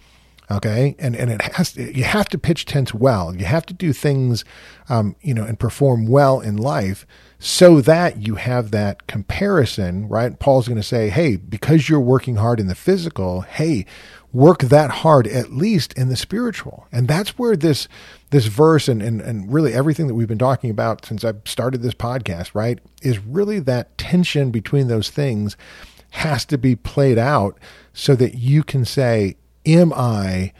Okay, 0.51 0.95
and 0.99 1.17
and 1.17 1.31
it 1.31 1.41
has 1.41 1.73
to, 1.73 1.97
you 1.97 2.05
have 2.05 2.29
to 2.29 2.39
pitch 2.39 2.67
tents 2.67 2.93
well. 2.93 3.35
You 3.35 3.47
have 3.47 3.65
to 3.67 3.73
do 3.73 3.95
things, 3.95 4.45
um, 4.91 5.17
you 5.23 5.33
know, 5.33 5.45
and 5.45 5.59
perform 5.59 6.07
well 6.07 6.41
in 6.41 6.59
life 6.59 7.07
so 7.39 7.81
that 7.81 8.27
you 8.27 8.35
have 8.35 8.71
that 8.71 9.07
comparison, 9.07 10.09
right? 10.09 10.39
Paul's 10.39 10.69
going 10.69 10.81
to 10.81 10.83
say, 10.83 11.09
hey, 11.09 11.37
because 11.37 11.89
you're 11.89 12.01
working 12.01 12.37
hard 12.37 12.61
in 12.61 12.67
the 12.67 12.75
physical, 12.75 13.43
hey, 13.43 13.87
work 14.35 14.59
that 14.59 14.91
hard 14.91 15.29
at 15.29 15.53
least 15.53 15.93
in 15.93 16.09
the 16.09 16.17
spiritual. 16.17 16.87
And 16.93 17.07
that's 17.09 17.39
where 17.39 17.57
this 17.57 17.89
this 18.31 18.47
verse 18.47 18.89
and, 18.89 19.01
and 19.01 19.21
and 19.21 19.51
really 19.51 19.73
everything 19.73 20.09
that 20.09 20.15
we've 20.15 20.29
been 20.29 20.37
talking 20.39 20.71
about 20.71 21.07
since 21.07 21.25
i 21.25 21.33
started 21.45 21.83
this 21.83 21.95
podcast 21.95 22.51
right 22.53 22.81
is 23.01 23.21
really 23.21 23.61
that 23.61 23.97
tension 23.97 24.51
between 24.51 24.89
those 24.89 25.09
things 25.09 25.57
has 26.11 26.45
to 26.45 26.59
be 26.59 26.75
played 26.75 27.17
out 27.17 27.57
so 27.93 28.17
that 28.17 28.35
you 28.35 28.65
can 28.65 28.85
say 28.85 29.37
am 29.65 29.93
i 29.93 30.53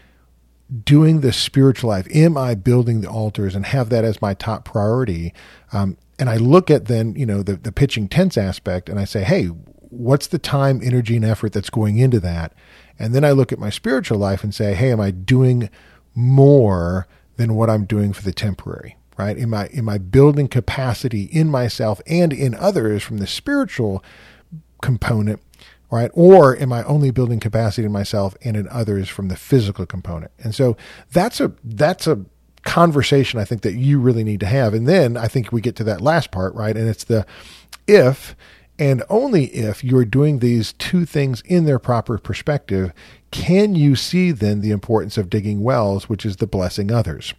doing 0.85 1.21
the 1.21 1.33
spiritual 1.33 1.91
life? 1.91 2.07
Am 2.15 2.39
i 2.39 2.55
building 2.55 3.01
the 3.01 3.11
altars 3.11 3.57
and 3.57 3.67
have 3.67 3.89
that 3.89 4.05
as 4.05 4.23
my 4.23 4.35
top 4.35 4.65
priority? 4.65 5.35
Um, 5.73 5.97
and 6.19 6.31
i 6.31 6.37
look 6.37 6.71
at 6.71 6.85
then 6.85 7.17
you 7.17 7.27
know 7.27 7.43
the, 7.43 7.57
the 7.57 7.73
pitching 7.73 8.07
tents 8.07 8.39
aspect 8.39 8.89
and 8.89 9.01
i 9.01 9.05
say 9.05 9.25
hey 9.25 9.47
what's 9.47 10.29
the 10.29 10.39
time 10.39 10.81
energy 10.83 11.17
and 11.17 11.25
effort 11.25 11.53
that's 11.53 11.71
going 11.71 11.99
into 11.99 12.21
that 12.21 12.53
and 12.99 13.15
then 13.15 13.25
I 13.25 13.33
look 13.33 13.53
at 13.53 13.59
my 13.59 13.71
spiritual 13.71 14.19
life 14.19 14.45
and 14.45 14.55
say, 14.55 14.75
hey, 14.75 14.93
am 14.93 15.01
I 15.01 15.11
doing 15.11 15.71
more 16.15 17.07
than 17.37 17.55
what 17.55 17.71
I'm 17.71 17.85
doing 17.85 18.13
for 18.13 18.23
the 18.23 18.33
temporary? 18.33 18.97
Right? 19.17 19.39
Am 19.39 19.55
I 19.55 19.67
am 19.67 19.89
I 19.89 19.99
building 19.99 20.49
capacity 20.49 21.25
in 21.25 21.49
myself 21.49 22.01
and 22.07 22.33
in 22.33 22.55
others 22.55 23.03
from 23.03 23.19
the 23.19 23.27
spiritual 23.27 24.05
component, 24.83 25.41
right? 25.91 26.11
Or 26.15 26.57
am 26.57 26.73
I 26.73 26.83
only 26.85 27.13
building 27.13 27.39
capacity 27.39 27.87
in 27.87 27.93
myself 27.93 28.37
and 28.43 28.57
in 28.57 28.69
others 28.69 29.09
from 29.09 29.29
the 29.29 29.37
physical 29.37 29.87
component? 29.87 30.33
And 30.43 30.55
so 30.55 30.77
that's 31.13 31.41
a 31.41 31.53
that's 31.63 32.09
a 32.09 32.25
conversation 32.65 33.39
I 33.39 33.45
think 33.45 33.63
that 33.63 33.75
you 33.75 34.01
really 34.01 34.25
need 34.25 34.41
to 34.41 34.47
have. 34.47 34.75
And 34.75 34.89
then 34.89 35.17
I 35.17 35.29
think 35.29 35.53
we 35.53 35.61
get 35.61 35.77
to 35.77 35.85
that 35.85 36.01
last 36.01 36.31
part, 36.31 36.55
right? 36.55 36.77
And 36.77 36.89
it's 36.89 37.05
the 37.05 37.25
if 37.87 38.35
and 38.79 39.03
only 39.09 39.47
if 39.47 39.85
you're 39.85 40.05
doing 40.05 40.39
these 40.39 40.73
two 40.75 41.05
things 41.05 41.43
in 41.47 41.65
their 41.65 41.79
proper 41.79 42.19
perspective 42.19 42.93
can 43.31 43.75
you 43.75 43.97
see 43.97 44.31
then 44.31 44.61
the 44.61 44.71
importance 44.71 45.19
of 45.19 45.29
digging 45.29 45.63
wells, 45.63 46.09
which 46.09 46.25
is 46.25 46.37
the 46.37 46.47
blessing 46.47 46.93
others. 46.93 47.35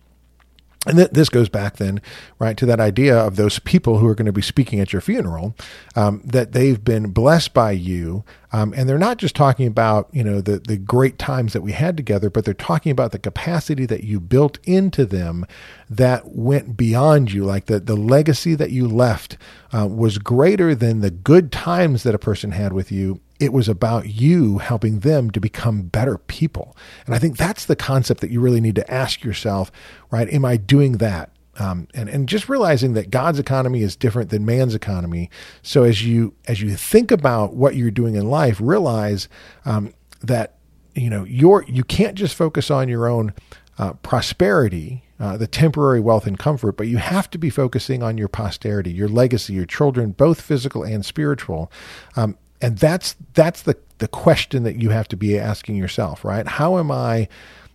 And 0.86 0.98
th- 0.98 1.12
this 1.12 1.30
goes 1.30 1.50
back 1.50 1.77
then, 1.77 2.01
right, 2.39 2.56
to 2.58 2.65
that 2.65 2.80
idea 2.80 3.18
of 3.18 3.36
those 3.36 3.60
people 3.60 3.98
who 3.98 4.08
are 4.08 4.15
going 4.15 4.25
to 4.25 4.32
be 4.32 4.42
speaking 4.42 4.80
at 4.80 4.94
your 4.94 5.01
funeral, 5.01 5.56
um, 5.96 6.22
that 6.25 6.51
they've 6.51 6.84
been 6.84 7.12
blessed 7.12 7.54
by 7.54 7.72
you. 7.72 8.24
Um, 8.51 8.74
and 8.77 8.88
they're 8.88 8.98
not 8.98 9.18
just 9.18 9.36
talking 9.36 9.68
about, 9.68 10.08
you 10.13 10.24
know, 10.24 10.39
the, 10.39 10.60
the 10.60 10.77
great 10.77 11.18
times 11.18 11.54
that 11.54 11.62
we 11.62 11.74
had 11.74 11.98
together, 11.98 12.30
but 12.30 12.46
they're 12.46 12.54
talking 12.54 12.92
about 12.92 13.12
the 13.12 13.20
capacity 13.20 13.86
that 13.86 14.04
you 14.04 14.20
built 14.20 14.60
into 14.63 15.06
them 15.06 15.46
that 15.89 16.36
went 16.36 16.77
beyond 16.77 17.34
you. 17.34 17.44
Like 17.44 17.65
the, 17.65 17.80
the 17.80 17.98
legacy 17.98 18.56
that 18.56 18.72
you 18.72 18.88
left 18.88 19.38
uh, 19.74 19.88
was 19.88 20.20
greater 20.20 20.74
than 20.74 21.01
the 21.01 21.12
good 21.12 21.51
times 21.51 22.04
that 22.04 22.15
a 22.15 22.20
person 22.20 22.51
had 22.51 22.72
with 22.72 22.92
you 22.92 23.20
it 23.39 23.51
was 23.51 23.68
about 23.68 24.08
you 24.08 24.60
helping 24.60 25.00
them 25.00 25.30
to 25.32 25.39
become 25.39 25.84
better 25.84 26.18
people. 26.18 26.75
And 27.06 27.13
I 27.13 27.20
think 27.20 27.38
that's 27.38 27.65
the 27.65 27.75
concept 27.75 28.22
that 28.22 28.32
you 28.32 28.39
really 28.39 28.62
need 28.62 28.75
to 28.75 28.92
ask 28.92 29.24
yourself, 29.24 29.72
right? 30.10 30.30
Am 30.30 30.46
I 30.46 30.58
doing 30.58 30.94
that? 30.94 31.32
Um, 31.58 31.88
and 31.94 32.10
and 32.10 32.27
just 32.27 32.50
realizing 32.50 32.94
that 32.94 33.12
God's 33.12 33.39
economy 33.39 33.82
is 33.82 33.96
different 33.96 34.30
than 34.30 34.46
man's 34.46 34.75
economy. 34.75 35.30
So 35.62 35.84
as 35.84 36.06
you 36.06 36.34
as 36.48 36.62
you 36.62 36.75
think 36.75 37.12
about 37.12 37.54
what 37.54 37.75
you're 37.75 37.92
doing 37.92 38.15
in 38.15 38.30
life, 38.30 38.60
realize 38.62 39.30
um, 39.63 39.94
that 40.22 40.58
you 40.96 41.10
know 41.10 41.24
you're 41.24 41.63
you 41.68 41.84
can't 41.86 42.15
just 42.15 42.36
focus 42.36 42.70
on 42.70 42.89
your 42.89 43.08
own 43.08 43.34
uh, 43.77 43.94
prosperity, 43.94 45.04
uh, 45.20 45.38
the 45.38 45.48
temporary 45.48 46.01
wealth 46.01 46.27
and 46.27 46.38
comfort, 46.38 46.74
but 46.74 46.88
you 46.88 46.98
have 46.98 47.30
to 47.30 47.38
be 47.38 47.50
focusing 47.50 48.04
on 48.04 48.18
your 48.18 48.27
posterity, 48.27 48.92
your 48.92 49.10
legacy, 49.10 49.54
your 49.54 49.65
children, 49.65 50.12
both 50.12 50.42
physical 50.42 50.84
and 50.84 51.06
spiritual. 51.06 51.72
Um, 52.18 52.38
and 52.62 52.77
that's 52.77 53.15
that's 53.33 53.63
the 53.63 53.77
the 54.00 54.07
question 54.07 54.63
that 54.63 54.81
you 54.81 54.89
have 54.89 55.07
to 55.09 55.17
be 55.17 55.39
asking 55.39 55.75
yourself, 55.75 56.25
right? 56.25 56.45
How 56.45 56.77
am 56.77 56.91
I, 56.91 57.29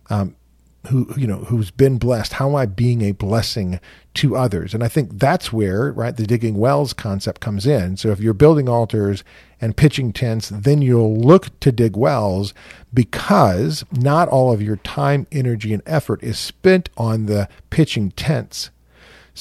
um, 0.09 0.35
who 0.89 1.07
you 1.17 1.27
know, 1.27 1.37
who's 1.37 1.71
been 1.71 1.97
blessed? 1.97 2.33
How 2.33 2.49
am 2.49 2.55
I 2.55 2.65
being 2.65 3.01
a 3.01 3.11
blessing 3.11 3.79
to 4.15 4.35
others? 4.35 4.73
And 4.73 4.83
I 4.83 4.87
think 4.87 5.19
that's 5.19 5.51
where 5.51 5.91
right 5.91 6.15
the 6.15 6.27
digging 6.27 6.57
wells 6.57 6.93
concept 6.93 7.41
comes 7.41 7.65
in. 7.65 7.97
So 7.97 8.09
if 8.09 8.19
you're 8.19 8.33
building 8.33 8.67
altars 8.67 9.23
and 9.59 9.77
pitching 9.77 10.11
tents, 10.13 10.49
then 10.49 10.81
you'll 10.81 11.15
look 11.15 11.59
to 11.59 11.71
dig 11.71 11.95
wells 11.95 12.53
because 12.93 13.83
not 13.91 14.27
all 14.27 14.51
of 14.51 14.61
your 14.61 14.77
time, 14.77 15.27
energy, 15.31 15.73
and 15.73 15.83
effort 15.85 16.21
is 16.23 16.37
spent 16.37 16.89
on 16.97 17.27
the 17.27 17.47
pitching 17.69 18.11
tents 18.11 18.71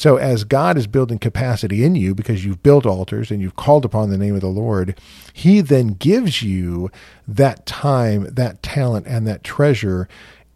so, 0.00 0.16
as 0.16 0.44
God 0.44 0.78
is 0.78 0.86
building 0.86 1.18
capacity 1.18 1.84
in 1.84 1.94
you 1.94 2.14
because 2.14 2.42
you've 2.42 2.62
built 2.62 2.86
altars 2.86 3.30
and 3.30 3.42
you've 3.42 3.56
called 3.56 3.84
upon 3.84 4.08
the 4.08 4.16
name 4.16 4.34
of 4.34 4.40
the 4.40 4.46
Lord, 4.46 4.98
He 5.34 5.60
then 5.60 5.88
gives 5.88 6.42
you 6.42 6.90
that 7.28 7.66
time, 7.66 8.26
that 8.32 8.62
talent, 8.62 9.06
and 9.06 9.26
that 9.26 9.44
treasure, 9.44 10.08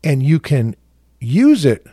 and 0.02 0.22
you 0.22 0.40
can 0.40 0.74
use 1.20 1.66
it 1.66 1.86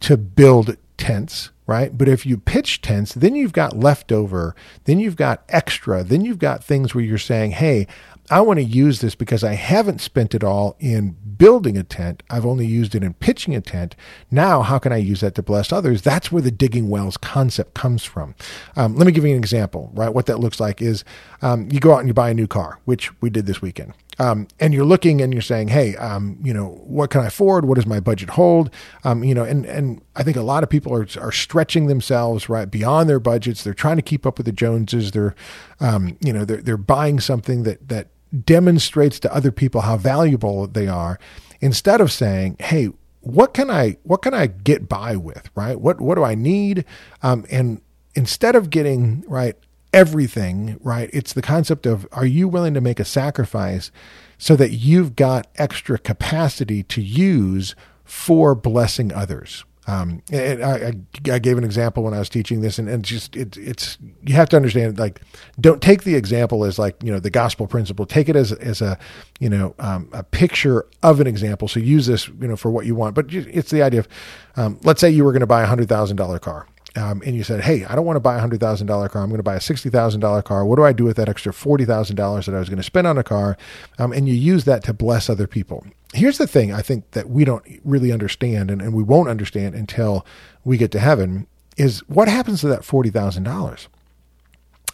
to 0.00 0.16
build 0.16 0.76
tents, 0.96 1.50
right? 1.66 1.96
But 1.96 2.08
if 2.08 2.24
you 2.24 2.38
pitch 2.38 2.80
tents, 2.80 3.12
then 3.14 3.34
you've 3.34 3.52
got 3.52 3.76
leftover, 3.76 4.54
then 4.84 5.00
you've 5.00 5.16
got 5.16 5.44
extra, 5.48 6.04
then 6.04 6.24
you've 6.24 6.38
got 6.38 6.62
things 6.62 6.94
where 6.94 7.04
you're 7.04 7.18
saying, 7.18 7.52
hey, 7.52 7.86
I 8.28 8.40
want 8.40 8.58
to 8.58 8.64
use 8.64 9.00
this 9.00 9.14
because 9.14 9.44
I 9.44 9.54
haven't 9.54 10.00
spent 10.00 10.34
it 10.34 10.42
all 10.42 10.76
in 10.80 11.16
building 11.38 11.76
a 11.76 11.84
tent. 11.84 12.24
I've 12.28 12.46
only 12.46 12.66
used 12.66 12.94
it 12.94 13.04
in 13.04 13.14
pitching 13.14 13.54
a 13.54 13.60
tent. 13.60 13.94
Now, 14.30 14.62
how 14.62 14.78
can 14.78 14.92
I 14.92 14.96
use 14.96 15.20
that 15.20 15.36
to 15.36 15.42
bless 15.42 15.70
others? 15.72 16.02
That's 16.02 16.32
where 16.32 16.42
the 16.42 16.50
digging 16.50 16.88
wells 16.88 17.16
concept 17.16 17.74
comes 17.74 18.02
from. 18.02 18.34
Um, 18.74 18.96
let 18.96 19.06
me 19.06 19.12
give 19.12 19.24
you 19.24 19.30
an 19.30 19.38
example, 19.38 19.90
right? 19.94 20.12
What 20.12 20.26
that 20.26 20.40
looks 20.40 20.58
like 20.58 20.82
is 20.82 21.04
um, 21.40 21.68
you 21.70 21.78
go 21.78 21.94
out 21.94 22.00
and 22.00 22.08
you 22.08 22.14
buy 22.14 22.30
a 22.30 22.34
new 22.34 22.48
car, 22.48 22.80
which 22.84 23.12
we 23.20 23.30
did 23.30 23.46
this 23.46 23.62
weekend. 23.62 23.92
Um, 24.18 24.48
and 24.58 24.72
you're 24.72 24.84
looking 24.84 25.20
and 25.20 25.32
you're 25.32 25.42
saying, 25.42 25.68
hey, 25.68 25.96
um, 25.96 26.38
you 26.42 26.54
know, 26.54 26.80
what 26.84 27.10
can 27.10 27.20
I 27.20 27.26
afford? 27.26 27.66
What 27.66 27.74
does 27.74 27.86
my 27.86 28.00
budget 28.00 28.30
hold? 28.30 28.70
Um, 29.04 29.22
you 29.22 29.34
know, 29.34 29.44
and, 29.44 29.66
and 29.66 30.02
I 30.14 30.22
think 30.22 30.36
a 30.36 30.42
lot 30.42 30.62
of 30.62 30.70
people 30.70 30.94
are, 30.94 31.06
are 31.20 31.32
stretching 31.32 31.86
themselves 31.86 32.48
right 32.48 32.70
beyond 32.70 33.08
their 33.08 33.20
budgets. 33.20 33.62
They're 33.62 33.74
trying 33.74 33.96
to 33.96 34.02
keep 34.02 34.26
up 34.26 34.38
with 34.38 34.46
the 34.46 34.52
Joneses. 34.52 35.10
They're, 35.10 35.34
um, 35.80 36.16
you 36.20 36.32
know, 36.32 36.44
they're, 36.44 36.62
they're 36.62 36.76
buying 36.76 37.20
something 37.20 37.64
that, 37.64 37.88
that 37.88 38.08
demonstrates 38.44 39.20
to 39.20 39.34
other 39.34 39.52
people 39.52 39.82
how 39.82 39.96
valuable 39.96 40.66
they 40.66 40.88
are 40.88 41.18
instead 41.60 42.00
of 42.00 42.10
saying, 42.12 42.56
hey, 42.58 42.90
what 43.20 43.54
can 43.54 43.70
I 43.70 43.96
what 44.04 44.22
can 44.22 44.34
I 44.34 44.46
get 44.46 44.88
by 44.88 45.16
with, 45.16 45.50
right? 45.56 45.80
What 45.80 46.00
what 46.00 46.14
do 46.14 46.22
I 46.22 46.36
need? 46.36 46.84
Um, 47.22 47.44
and 47.50 47.80
instead 48.14 48.54
of 48.54 48.70
getting 48.70 49.24
right 49.26 49.56
everything, 49.96 50.78
right, 50.82 51.08
it's 51.14 51.32
the 51.32 51.40
concept 51.40 51.86
of 51.86 52.06
are 52.12 52.26
you 52.26 52.48
willing 52.48 52.74
to 52.74 52.82
make 52.82 53.00
a 53.00 53.04
sacrifice 53.04 53.90
so 54.36 54.54
that 54.54 54.72
you've 54.72 55.16
got 55.16 55.46
extra 55.56 55.98
capacity 55.98 56.82
to 56.82 57.00
use 57.00 57.74
for 58.04 58.54
blessing 58.54 59.10
others. 59.10 59.64
Um, 59.88 60.22
and 60.30 60.62
I, 60.62 60.92
I, 61.32 61.38
gave 61.38 61.56
an 61.56 61.64
example 61.64 62.02
when 62.02 62.12
I 62.12 62.18
was 62.18 62.28
teaching 62.28 62.60
this, 62.60 62.78
and, 62.78 62.88
and 62.88 63.04
just 63.04 63.36
it, 63.36 63.56
it's 63.56 63.96
you 64.24 64.34
have 64.34 64.48
to 64.48 64.56
understand 64.56 64.98
like 64.98 65.22
don't 65.60 65.80
take 65.80 66.02
the 66.02 66.16
example 66.16 66.64
as 66.64 66.76
like 66.76 67.00
you 67.04 67.12
know 67.12 67.20
the 67.20 67.30
gospel 67.30 67.68
principle. 67.68 68.04
Take 68.04 68.28
it 68.28 68.34
as 68.34 68.50
as 68.52 68.82
a 68.82 68.98
you 69.38 69.48
know 69.48 69.76
um, 69.78 70.10
a 70.12 70.24
picture 70.24 70.86
of 71.04 71.20
an 71.20 71.28
example. 71.28 71.68
So 71.68 71.78
use 71.78 72.06
this 72.06 72.26
you 72.26 72.48
know 72.48 72.56
for 72.56 72.68
what 72.68 72.84
you 72.84 72.96
want. 72.96 73.14
But 73.14 73.32
it's 73.32 73.70
the 73.70 73.82
idea 73.82 74.00
of 74.00 74.08
um, 74.56 74.80
let's 74.82 75.00
say 75.00 75.08
you 75.08 75.22
were 75.22 75.30
going 75.30 75.40
to 75.40 75.46
buy 75.46 75.62
a 75.62 75.66
hundred 75.66 75.88
thousand 75.88 76.16
dollar 76.16 76.40
car 76.40 76.66
um, 76.96 77.22
and 77.24 77.36
you 77.36 77.44
said, 77.44 77.62
"Hey, 77.62 77.84
I 77.84 77.94
don't 77.94 78.06
want 78.06 78.16
to 78.16 78.20
buy 78.20 78.36
a 78.36 78.40
hundred 78.40 78.60
thousand 78.60 78.86
dollar 78.86 79.08
car. 79.08 79.22
I'm 79.22 79.28
going 79.28 79.38
to 79.38 79.42
buy 79.44 79.56
a 79.56 79.60
sixty 79.60 79.90
thousand 79.90 80.20
dollar 80.20 80.42
car. 80.42 80.64
What 80.64 80.76
do 80.76 80.84
I 80.84 80.92
do 80.92 81.04
with 81.04 81.16
that 81.16 81.28
extra 81.28 81.52
forty 81.52 81.84
thousand 81.84 82.16
dollars 82.16 82.46
that 82.46 82.54
I 82.54 82.58
was 82.58 82.68
going 82.68 82.78
to 82.78 82.82
spend 82.82 83.06
on 83.06 83.18
a 83.18 83.24
car?" 83.24 83.56
Um, 83.98 84.12
and 84.12 84.28
you 84.28 84.34
use 84.34 84.64
that 84.64 84.82
to 84.84 84.92
bless 84.94 85.28
other 85.28 85.46
people. 85.46 85.86
Here's 86.14 86.38
the 86.38 86.46
thing: 86.46 86.72
I 86.72 86.82
think 86.82 87.10
that 87.12 87.28
we 87.28 87.44
don't 87.44 87.64
really 87.84 88.12
understand, 88.12 88.70
and, 88.70 88.80
and 88.80 88.94
we 88.94 89.02
won't 89.02 89.28
understand 89.28 89.74
until 89.74 90.26
we 90.64 90.76
get 90.76 90.90
to 90.92 90.98
heaven. 90.98 91.46
Is 91.76 92.00
what 92.08 92.28
happens 92.28 92.60
to 92.62 92.68
that 92.68 92.84
forty 92.84 93.10
thousand 93.10 93.42
dollars? 93.44 93.88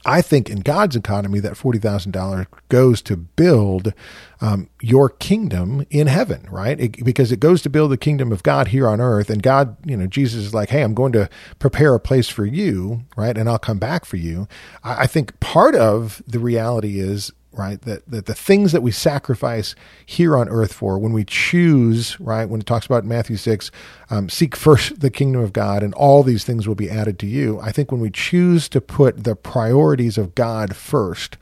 I 0.05 0.21
think 0.23 0.51
in 0.51 0.61
God's 0.61 0.97
economy, 0.97 1.41
that 1.41 1.53
$40,000 1.53 2.47
goes 2.69 3.03
to 3.03 3.17
build 3.17 3.95
um, 4.41 4.69
your 4.81 5.09
kingdom 5.09 5.87
in 5.91 6.09
heaven, 6.09 6.47
right? 6.51 6.79
It, 6.81 7.05
because 7.05 7.31
it 7.31 7.39
goes 7.41 7.63
to 7.63 7.71
build 7.71 7.93
the 7.93 7.97
kingdom 7.97 8.33
of 8.33 8.43
God 8.43 8.69
here 8.69 8.89
on 8.89 9.01
earth. 9.01 9.31
And 9.31 9.43
God, 9.43 9.77
you 9.87 9.97
know, 9.97 10.07
Jesus 10.07 10.45
is 10.45 10.55
like, 10.55 10.71
hey, 10.71 10.83
I'm 10.83 10.95
going 10.95 11.13
to 11.13 11.29
prepare 11.59 11.95
a 11.95 12.01
place 12.01 12.29
for 12.29 12.45
you, 12.45 13.05
right? 13.17 13.37
And 13.37 13.49
I'll 13.49 13.59
come 13.59 13.79
back 13.79 14.05
for 14.05 14.17
you. 14.17 14.49
I, 14.83 15.03
I 15.03 15.07
think 15.07 15.39
part 15.41 15.75
of 15.75 16.23
the 16.27 16.41
reality 16.41 16.99
is 16.99 17.33
right? 17.53 17.81
That, 17.83 18.07
that 18.11 18.27
the 18.27 18.35
things 18.35 18.73
that 18.73 18.83
we 18.83 18.91
sacrifice 18.91 19.75
here 20.05 20.37
on 20.37 20.49
earth 20.49 20.73
for, 20.73 20.99
when 20.99 21.13
we 21.13 21.25
choose, 21.25 22.19
right? 22.21 22.47
When 22.47 22.61
it 22.61 22.67
talks 22.67 22.87
about 22.87 23.05
Matthew 23.05 23.37
6, 23.37 23.71
um, 24.11 24.29
seek 24.29 24.57
first 24.57 25.01
the 25.01 25.11
kingdom 25.11 25.43
of 25.43 25.53
God 25.53 25.83
and 25.83 25.95
all 25.95 26.23
these 26.23 26.45
things 26.45 26.67
will 26.67 26.75
be 26.75 26.91
added 26.91 27.19
to 27.21 27.27
you. 27.27 27.61
I 27.61 27.73
think 27.73 27.93
when 27.93 28.01
we 28.01 28.11
choose 28.11 28.69
to 28.71 28.81
put 28.81 29.25
the 29.25 29.37
priorities 29.37 30.19
of 30.19 30.35
God 30.35 30.75
first, 30.75 31.37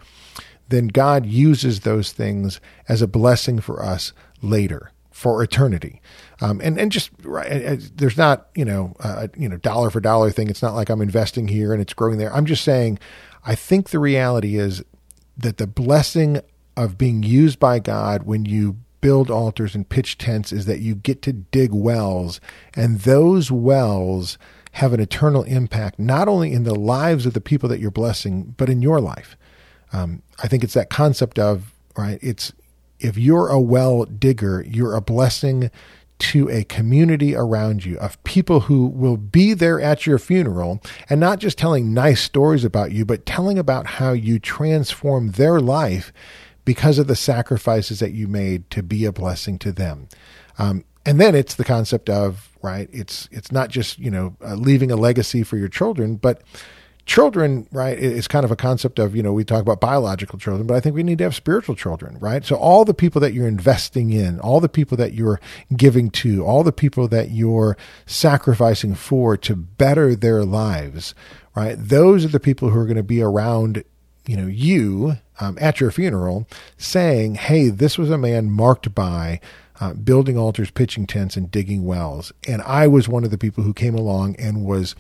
then 0.69 0.89
God 0.89 1.27
uses 1.27 1.81
those 1.81 2.13
things 2.13 2.61
as 2.89 3.03
a 3.03 3.09
blessing 3.09 3.61
for 3.61 3.83
us 3.83 4.13
later 4.43 4.93
for 5.21 5.43
eternity. 5.43 6.01
Um, 6.41 6.61
and 6.63 6.79
and 6.79 6.91
just 6.91 7.11
right, 7.25 7.79
there's 7.97 8.17
not 8.17 8.49
you 8.55 8.65
know 8.65 8.95
a 9.01 9.29
you 9.37 9.49
know 9.49 9.59
dollar 9.59 9.91
for 9.91 10.01
dollar 10.01 10.31
thing. 10.31 10.49
It's 10.49 10.63
not 10.63 10.75
like 10.75 10.89
I'm 10.89 11.03
investing 11.03 11.49
here 11.49 11.75
and 11.75 11.83
it's 11.83 11.93
growing 11.93 12.17
there. 12.17 12.33
I'm 12.35 12.47
just 12.47 12.65
saying, 12.65 12.99
I 13.45 13.55
think 13.55 13.91
the 13.91 13.99
reality 13.99 14.57
is 14.57 14.83
that 15.43 15.59
the 15.59 15.67
blessing 15.67 16.41
of 16.77 16.99
being 16.99 17.23
used 17.23 17.59
by 17.59 17.79
God 17.79 18.25
when 18.25 18.45
you 18.45 18.77
build 19.01 19.31
altars 19.31 19.75
and 19.75 19.89
pitch 19.89 20.19
tents 20.19 20.53
is 20.53 20.67
that 20.67 20.81
you 20.81 20.95
get 20.95 21.23
to 21.23 21.33
dig 21.33 21.73
wells, 21.73 22.41
and 22.75 23.01
those 23.01 23.51
wells 23.51 24.39
have 24.73 24.93
an 24.93 25.01
eternal 25.01 25.43
impact, 25.45 25.99
not 25.99 26.29
only 26.29 26.53
in 26.53 26.65
the 26.65 26.75
lives 26.75 27.27
of 27.27 27.33
the 27.33 27.41
people 27.41 27.69
that 27.69 27.81
you're 27.81 27.91
blessing, 27.91 28.55
but 28.57 28.69
in 28.69 28.83
your 28.83 29.01
life. 29.01 29.37
Um, 29.93 30.23
I 30.43 30.49
think 30.49 30.63
it's 30.63 30.75
that 30.75 30.91
concept 30.91 31.39
of, 31.39 31.73
right, 31.97 32.19
it's 32.23 32.53
if 33.01 33.17
you're 33.17 33.49
a 33.49 33.61
well 33.61 34.05
digger, 34.05 34.65
you're 34.69 34.95
a 34.95 35.01
blessing 35.01 35.71
to 36.21 36.49
a 36.51 36.65
community 36.65 37.35
around 37.35 37.85
you 37.85 37.99
of 37.99 38.23
people 38.25 38.61
who 38.61 38.87
will 38.87 39.17
be 39.17 39.55
there 39.55 39.81
at 39.81 40.07
your 40.07 40.19
funeral 40.19 40.81
and 41.09 41.19
not 41.19 41.39
just 41.39 41.59
telling 41.59 41.93
nice 41.93 42.21
stories 42.21 42.65
about 42.65 42.93
you, 42.93 43.05
but 43.05 43.27
telling 43.27 43.59
about 43.59 43.87
how 43.87 44.13
you 44.13 44.39
transform 44.39 45.33
their 45.33 45.61
life 45.61 46.13
because 46.65 46.99
of 46.99 47.07
the 47.07 47.17
sacrifices 47.17 48.01
that 48.01 48.13
you 48.13 48.29
made 48.29 48.71
to 48.71 48.83
be 48.83 49.05
a 49.05 49.13
blessing 49.13 49.59
to 49.59 49.73
them. 49.73 50.09
Um, 50.59 50.85
and 51.07 51.21
then 51.21 51.35
it's 51.35 51.55
the 51.55 51.65
concept 51.65 52.11
of 52.11 52.51
right. 52.63 52.89
It's 52.93 53.29
it's 53.33 53.51
not 53.51 53.71
just 53.71 53.99
you 53.99 54.11
know 54.11 54.37
uh, 54.45 54.55
leaving 54.55 54.91
a 54.91 54.97
legacy 54.97 55.43
for 55.43 55.57
your 55.57 55.69
children, 55.69 56.17
but 56.17 56.43
children, 57.11 57.67
right, 57.73 57.99
is 57.99 58.29
kind 58.29 58.45
of 58.45 58.53
a 58.53 58.57
concept 58.57 59.01
of, 59.01 59.17
you 59.17 59.23
know, 59.23 59.33
we 59.33 59.43
talk 59.43 59.61
about 59.61 59.81
biological 59.81 60.39
children, 60.39 60.65
but 60.65 60.77
I 60.77 60.81
think 60.81 60.95
we 60.95 61.03
need 61.03 61.19
to 61.19 61.25
have 61.25 61.35
spiritual 61.35 61.75
children, 61.75 62.17
right? 62.21 62.45
So 62.45 62.55
all 62.55 62.85
the 62.85 62.95
people 62.95 63.21
that 63.21 63.35
you're 63.35 63.49
investing 63.49 64.13
in, 64.13 64.39
all 64.39 64.61
the 64.61 64.69
people 64.69 64.97
that 64.99 65.13
you're 65.13 65.41
giving 65.77 66.11
to, 66.11 66.45
all 66.47 66.63
the 66.63 66.71
people 66.71 67.09
that 67.09 67.33
you're 67.33 67.77
sacrificing 68.07 68.95
for 68.95 69.37
to 69.39 69.57
better 69.57 70.15
their 70.15 70.45
lives, 70.45 71.17
right? 71.57 71.75
Those 71.77 72.25
are 72.25 72.29
the 72.29 72.39
people 72.39 72.71
who 72.71 72.79
are 72.79 72.87
going 72.87 72.97
to 72.97 73.03
be 73.03 73.21
around, 73.21 73.83
you 74.29 74.37
know, 74.37 74.47
you 74.47 75.17
um, 75.41 75.59
at 75.61 75.81
your 75.81 75.91
funeral 75.91 76.47
saying, 76.79 77.35
hey, 77.35 77.71
this 77.71 77.99
was 77.99 78.11
a 78.11 78.19
man 78.19 78.53
marked 78.53 78.95
by 78.95 79.41
uh, 79.81 79.95
building 79.95 80.39
altars, 80.39 80.71
pitching 80.71 81.09
tents, 81.09 81.37
and 81.37 81.51
digging 81.51 81.85
wells. 81.85 82.33
And 82.47 82.63
I 82.63 82.87
was 82.87 83.09
one 83.09 83.25
of 83.25 83.33
the 83.33 83.39
people 83.39 83.65
who 83.65 83.75
came 83.75 83.97
along 83.97 84.37
and 84.37 84.65
was 84.65 84.95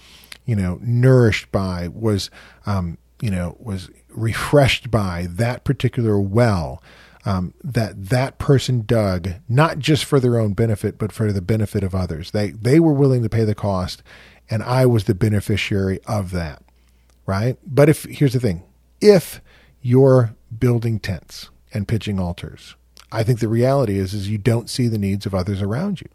you 0.50 0.56
know, 0.56 0.80
nourished 0.82 1.52
by, 1.52 1.86
was, 1.86 2.28
um, 2.66 2.98
you 3.20 3.30
know, 3.30 3.56
was 3.60 3.88
refreshed 4.08 4.90
by 4.90 5.28
that 5.30 5.62
particular 5.62 6.18
well 6.18 6.82
um, 7.24 7.54
that 7.62 8.08
that 8.08 8.38
person 8.38 8.82
dug, 8.84 9.34
not 9.48 9.78
just 9.78 10.04
for 10.04 10.18
their 10.18 10.40
own 10.40 10.54
benefit, 10.54 10.98
but 10.98 11.12
for 11.12 11.32
the 11.32 11.40
benefit 11.40 11.84
of 11.84 11.94
others. 11.94 12.32
They 12.32 12.50
they 12.50 12.80
were 12.80 12.92
willing 12.92 13.22
to 13.22 13.28
pay 13.28 13.44
the 13.44 13.54
cost, 13.54 14.02
and 14.50 14.60
I 14.60 14.86
was 14.86 15.04
the 15.04 15.14
beneficiary 15.14 16.00
of 16.04 16.32
that, 16.32 16.64
right? 17.26 17.56
But 17.64 17.88
if 17.88 18.02
here's 18.02 18.32
the 18.32 18.40
thing, 18.40 18.64
if 19.00 19.40
you're 19.80 20.34
building 20.58 20.98
tents 20.98 21.48
and 21.72 21.86
pitching 21.86 22.18
altars, 22.18 22.74
I 23.12 23.22
think 23.22 23.38
the 23.38 23.48
reality 23.48 23.98
is 23.98 24.14
is 24.14 24.28
you 24.28 24.38
don't 24.38 24.68
see 24.68 24.88
the 24.88 24.98
needs 24.98 25.26
of 25.26 25.34
others 25.34 25.62
around 25.62 26.00
you, 26.00 26.08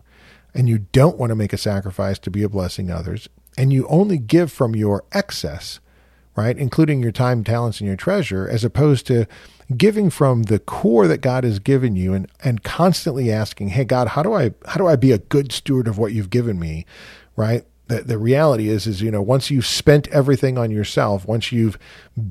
and 0.54 0.68
you 0.68 0.80
don't 0.92 1.18
want 1.18 1.30
to 1.30 1.36
make 1.36 1.54
a 1.54 1.58
sacrifice 1.58 2.20
to 2.20 2.30
be 2.30 2.44
a 2.44 2.50
blessing 2.50 2.88
to 2.88 2.98
others, 2.98 3.30
and 3.58 3.72
you 3.72 3.88
only 3.88 4.18
give 4.18 4.52
from 4.52 4.76
your 4.76 5.04
excess, 5.12 5.80
right, 6.36 6.58
including 6.58 7.02
your 7.02 7.12
time, 7.12 7.44
talents, 7.44 7.80
and 7.80 7.88
your 7.88 7.96
treasure, 7.96 8.48
as 8.48 8.64
opposed 8.64 9.08
to 9.08 9.28
giving 9.76 10.10
from 10.10 10.44
the 10.44 10.60
core 10.60 11.08
that 11.08 11.22
God 11.22 11.44
has 11.44 11.60
given 11.60 11.96
you 11.96 12.14
and, 12.14 12.28
and 12.44 12.64
constantly 12.64 13.32
asking, 13.32 13.70
hey 13.70 13.84
God, 13.84 14.10
how 14.10 14.24
do 14.24 14.34
I 14.34 14.52
how 14.68 14.78
do 14.78 14.88
I 14.88 14.96
be 14.96 15.12
a 15.12 15.18
good 15.18 15.52
steward 15.52 15.88
of 15.88 15.98
what 15.98 16.12
you've 16.12 16.30
given 16.30 16.60
me? 16.60 16.86
Right? 17.36 17.66
The, 17.88 18.02
the 18.02 18.18
reality 18.18 18.70
is 18.70 18.88
is 18.88 19.02
you 19.02 19.12
know 19.12 19.22
once 19.22 19.52
you've 19.52 19.68
spent 19.68 20.08
everything 20.08 20.58
on 20.58 20.72
yourself 20.72 21.28
once 21.28 21.52
you've 21.52 21.78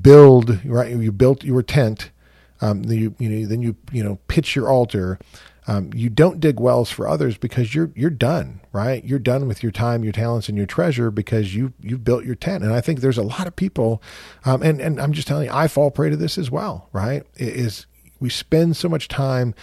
build 0.01 0.59
right 0.65 0.93
you 0.93 1.13
built 1.13 1.45
your 1.45 1.63
tent 1.63 2.11
um, 2.59 2.83
you 2.83 3.15
you 3.19 3.29
know 3.29 3.47
then 3.47 3.61
you 3.61 3.77
you 3.89 4.03
know 4.03 4.19
pitch 4.27 4.53
your 4.53 4.67
altar 4.67 5.17
um, 5.67 5.89
you 5.93 6.09
don't 6.09 6.39
dig 6.39 6.59
wells 6.59 6.91
for 6.91 7.07
others 7.07 7.37
because 7.37 7.73
you're 7.73 7.91
you're 7.95 8.09
done, 8.09 8.61
right? 8.71 9.03
You're 9.03 9.19
done 9.19 9.47
with 9.47 9.63
your 9.63 9.71
time, 9.71 10.03
your 10.03 10.13
talents, 10.13 10.47
and 10.47 10.57
your 10.57 10.67
treasure 10.67 11.09
because 11.09 11.55
you 11.55 11.73
you've 11.81 12.03
built 12.03 12.23
your 12.23 12.35
tent. 12.35 12.63
And 12.63 12.73
I 12.73 12.81
think 12.81 12.99
there's 12.99 13.17
a 13.17 13.23
lot 13.23 13.47
of 13.47 13.55
people, 13.55 14.01
um, 14.45 14.61
and 14.61 14.79
and 14.79 15.01
I'm 15.01 15.13
just 15.13 15.27
telling 15.27 15.45
you, 15.47 15.53
I 15.53 15.67
fall 15.67 15.89
prey 15.89 16.09
to 16.09 16.17
this 16.17 16.37
as 16.37 16.51
well, 16.51 16.89
right? 16.93 17.23
It 17.35 17.55
is 17.55 17.87
we 18.19 18.29
spend 18.29 18.77
so 18.77 18.87
much 18.87 19.07
time 19.07 19.55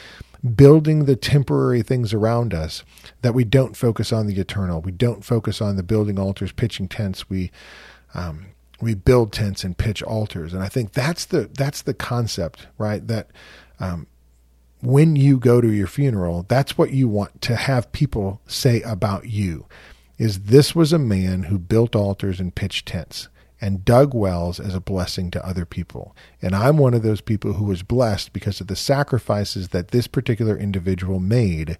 building 0.57 1.05
the 1.05 1.15
temporary 1.15 1.83
things 1.83 2.13
around 2.13 2.53
us 2.53 2.83
that 3.23 3.33
we 3.33 3.45
don't 3.45 3.77
focus 3.77 4.13
on 4.13 4.27
the 4.27 4.39
eternal. 4.41 4.81
We 4.81 4.91
don't 4.91 5.25
focus 5.25 5.61
on 5.61 5.77
the 5.77 5.85
building 5.85 6.19
altars, 6.19 6.51
pitching 6.51 6.89
tents. 6.89 7.31
We 7.31 7.53
um, 8.15 8.47
we 8.81 8.95
build 8.95 9.33
tents 9.33 9.63
and 9.63 9.79
pitch 9.79 10.03
altars, 10.03 10.53
and 10.53 10.65
I 10.65 10.69
think 10.69 10.93
that's 10.93 11.27
the 11.27 11.49
that's 11.55 11.83
the 11.83 11.95
concept, 11.95 12.67
right? 12.77 13.07
That 13.07 13.31
um, 13.79 14.09
when 14.83 15.15
you 15.15 15.39
go 15.39 15.61
to 15.61 15.71
your 15.71 15.87
funeral, 15.87 16.45
that's 16.49 16.77
what 16.77 16.91
you 16.91 17.09
want 17.09 17.41
to 17.43 17.57
have 17.57 17.93
people 17.93 18.41
say 18.47 18.83
about 18.83 19.29
you. 19.29 19.67
Is 20.19 20.41
this 20.41 20.75
was 20.75 20.93
a 20.93 20.99
man 20.99 21.45
who 21.45 21.59
built 21.59 21.97
altars 21.97 22.41
and 22.41 22.55
pitched 22.55 22.87
tents 22.89 23.29
and 23.61 23.85
dug 23.85 24.13
wells 24.13 24.59
as 24.59 24.75
a 24.75 24.81
blessing 24.81 25.31
to 25.31 25.47
other 25.47 25.65
people. 25.65 26.17
And 26.43 26.55
I'm 26.55 26.79
one 26.79 26.95
of 26.95 27.05
those 27.05 27.21
people 27.21 27.53
who 27.53 27.65
was 27.65 27.85
blessed 27.85 28.33
because 28.33 28.61
of 28.61 28.67
the 28.67 28.75
sacrifices 28.75 29.69
that 29.69 29.93
this 29.93 30.09
particular 30.09 30.59
individual 30.59 31.21
made, 31.21 31.79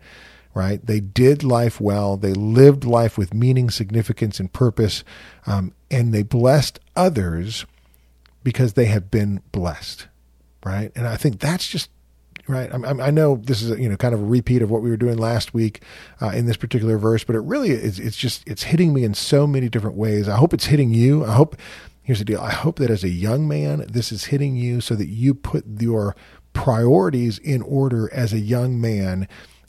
right? 0.55 0.85
They 0.85 1.01
did 1.01 1.43
life 1.43 1.81
well. 1.81 2.17
They 2.17 2.35
lived 2.35 2.85
life 2.85 3.19
with 3.19 3.35
meaning, 3.35 3.69
significance, 3.69 4.39
and 4.39 4.53
purpose. 4.53 5.03
Um, 5.45 5.75
and 5.91 6.15
they 6.15 6.23
blessed 6.23 6.79
others 6.95 7.67
because 8.45 8.75
they 8.75 8.87
have 8.87 9.11
been 9.11 9.43
blessed, 9.51 10.07
right? 10.65 10.93
And 10.95 11.09
I 11.09 11.17
think 11.17 11.41
that's 11.41 11.67
just 11.67 11.91
right? 12.53 12.71
I, 12.73 13.07
I, 13.07 13.11
know 13.11 13.37
this 13.37 13.63
is 13.63 13.71
a, 13.71 13.81
you 13.81 13.89
know 13.89 13.97
kind 13.97 14.15
of 14.15 14.21
a 14.21 14.25
repeat 14.25 14.63
of 14.63 14.71
what 14.71 14.83
we 14.83 14.91
were 14.91 14.97
doing 14.97 15.19
last 15.19 15.55
week 15.55 15.83
uh, 16.21 16.29
in 16.29 16.47
this 16.47 16.57
particular 16.57 16.99
verse, 16.99 17.25
but 17.25 17.37
it 17.37 17.41
really 17.41 17.71
is. 17.71 17.99
It's 17.99 18.17
just 18.17 18.47
it's 18.47 18.65
hitting 18.65 18.93
me 18.93 19.05
in 19.05 19.15
so 19.15 19.47
many 19.47 19.69
different 19.69 19.97
ways. 19.97 20.29
I 20.29 20.37
hope 20.37 20.53
it's 20.55 20.67
hitting 20.67 20.93
you. 20.93 21.25
I 21.25 21.33
hope 21.33 21.57
here's 22.03 22.19
the 22.19 22.25
deal. 22.25 22.41
I 22.41 22.53
hope 22.53 22.79
that 22.79 22.91
as 22.91 23.05
a 23.05 23.09
young 23.09 23.49
man, 23.49 23.85
this 23.89 24.13
is 24.13 24.25
hitting 24.25 24.57
you 24.57 24.81
so 24.81 24.95
that 24.95 25.09
you 25.09 25.35
put 25.35 25.65
your 25.81 26.15
priorities 26.53 27.39
in 27.39 27.63
order 27.63 28.13
as 28.13 28.33
a 28.33 28.39
young 28.39 28.81
man 28.81 29.27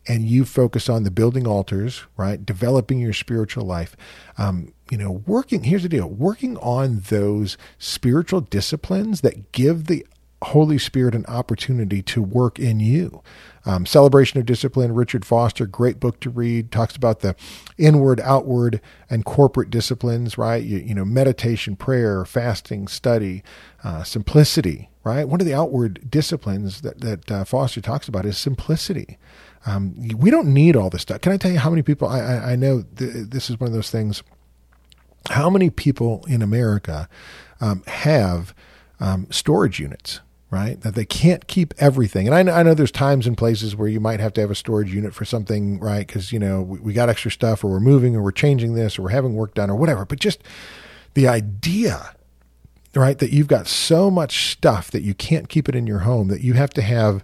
and 0.08 0.24
you 0.24 0.44
focus 0.44 0.90
on 0.90 1.04
the 1.04 1.12
building 1.12 1.48
altars, 1.48 2.04
right? 2.18 2.46
Developing 2.46 3.00
your 3.00 3.14
spiritual 3.14 3.66
life. 3.66 3.96
Um, 4.38 4.74
you 4.92 4.98
know, 4.98 5.24
working, 5.26 5.64
here's 5.64 5.84
the 5.84 5.90
deal 5.90 6.10
working 6.10 6.58
on 6.58 7.00
those 7.10 7.58
spiritual 7.78 8.42
disciplines 8.42 9.22
that 9.22 9.52
give 9.52 9.86
the 9.86 10.06
Holy 10.44 10.78
Spirit 10.78 11.16
an 11.16 11.26
opportunity 11.28 12.02
to 12.04 12.22
work 12.22 12.60
in 12.60 12.80
you. 12.80 13.22
Um, 13.66 13.86
Celebration 13.86 14.40
of 14.40 14.46
Discipline, 14.46 14.94
Richard 14.94 15.26
Foster, 15.26 15.66
great 15.66 16.00
book 16.00 16.20
to 16.20 16.30
read. 16.30 16.72
Talks 16.72 16.96
about 16.96 17.22
the 17.22 17.36
inward, 17.78 18.20
outward, 18.20 18.82
and 19.10 19.24
corporate 19.24 19.70
disciplines, 19.70 20.38
right? 20.38 20.62
You, 20.64 20.80
you 20.80 20.94
know, 20.94 21.06
meditation, 21.06 21.76
prayer, 21.76 22.26
fasting, 22.26 22.88
study, 22.90 23.42
uh, 23.84 24.04
simplicity, 24.04 24.90
right? 25.04 25.28
One 25.28 25.40
of 25.40 25.46
the 25.48 25.54
outward 25.54 26.10
disciplines 26.12 26.82
that, 26.82 27.00
that 27.02 27.32
uh, 27.32 27.46
Foster 27.46 27.80
talks 27.80 28.08
about 28.08 28.26
is 28.26 28.38
simplicity. 28.38 29.18
Um, 29.66 29.96
we 30.18 30.30
don't 30.30 30.54
need 30.54 30.76
all 30.76 30.90
this 30.90 31.04
stuff. 31.04 31.22
Can 31.22 31.32
I 31.32 31.38
tell 31.38 31.52
you 31.52 31.60
how 31.60 31.70
many 31.70 31.84
people? 31.84 32.08
I, 32.08 32.20
I, 32.20 32.52
I 32.52 32.56
know 32.58 32.84
th- 32.98 33.30
this 33.30 33.50
is 33.50 33.60
one 33.60 33.68
of 33.68 33.74
those 33.74 33.90
things. 33.90 34.24
How 35.30 35.50
many 35.50 35.70
people 35.70 36.26
in 36.28 36.42
America 36.42 37.08
um, 37.62 37.84
have 37.88 38.54
um, 39.00 39.28
storage 39.30 39.80
units? 39.80 40.20
Right? 40.54 40.80
That 40.82 40.94
they 40.94 41.04
can't 41.04 41.48
keep 41.48 41.74
everything. 41.80 42.28
And 42.28 42.36
I 42.36 42.44
know, 42.44 42.54
I 42.54 42.62
know, 42.62 42.76
there's 42.76 42.92
times 42.92 43.26
and 43.26 43.36
places 43.36 43.76
where 43.76 43.88
you 43.88 44.00
might 44.00 44.20
have 44.20 44.34
to 44.34 44.42
have 44.42 44.52
a 44.52 44.56
storage 44.56 44.94
unit 44.94 45.16
for 45.16 45.26
something, 45.26 45.80
right? 45.80 46.06
Because, 46.06 46.32
you 46.32 46.38
know, 46.38 46.62
we, 46.62 46.80
we, 46.80 46.94
got 46.94 47.10
extra 47.10 47.32
stuff 47.32 47.64
or 47.64 47.72
we're 47.72 47.80
moving 47.80 48.16
or 48.16 48.22
we're 48.22 48.32
changing 48.32 48.76
this 48.76 49.00
or 49.00 49.02
we're 49.02 49.10
having 49.10 49.34
work 49.34 49.56
done 49.56 49.72
or 49.72 49.76
whatever. 49.76 50.06
But 50.06 50.20
just 50.20 50.44
the 51.16 51.28
idea, 51.28 52.16
right, 52.94 53.18
that 53.18 53.32
you've 53.32 53.48
got 53.48 53.66
so 53.68 54.12
much 54.12 54.52
stuff 54.52 54.92
that 54.92 55.02
you 55.02 55.16
can't 55.16 55.50
keep 55.50 55.68
it 55.68 55.74
in 55.74 55.88
your 55.88 56.00
home, 56.00 56.28
that 56.28 56.42
you 56.42 56.54
have 56.54 56.70
to 56.76 56.84
have 56.84 57.24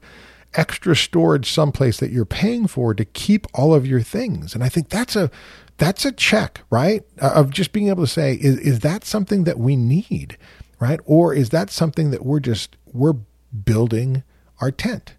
extra 0.56 0.96
storage 0.96 1.52
someplace 1.52 2.00
that 2.00 2.10
you're 2.10 2.26
paying 2.26 2.66
for 2.66 2.96
to 2.96 3.06
keep 3.06 3.46
all 3.54 3.76
of 3.76 3.86
your 3.86 4.02
things. 4.02 4.56
And 4.56 4.64
I 4.64 4.70
think 4.70 4.90
that's 4.90 5.16
a 5.16 5.30
that's 5.78 6.04
a 6.04 6.12
check, 6.12 6.62
right? 6.72 7.04
Uh, 7.22 7.32
of 7.36 7.52
just 7.52 7.74
being 7.74 7.90
able 7.90 8.04
to 8.04 8.12
say, 8.12 8.34
is, 8.34 8.58
is 8.58 8.80
that 8.80 9.06
something 9.06 9.44
that 9.44 9.60
we 9.60 9.76
need? 9.76 10.36
Right? 10.80 11.00
Or 11.06 11.34
is 11.34 11.50
that 11.50 11.70
something 11.70 12.12
that 12.12 12.26
we're 12.26 12.40
just 12.40 12.76
we're 12.92 13.16
building 13.64 14.24
our 14.62 14.72
tent? 14.72 15.16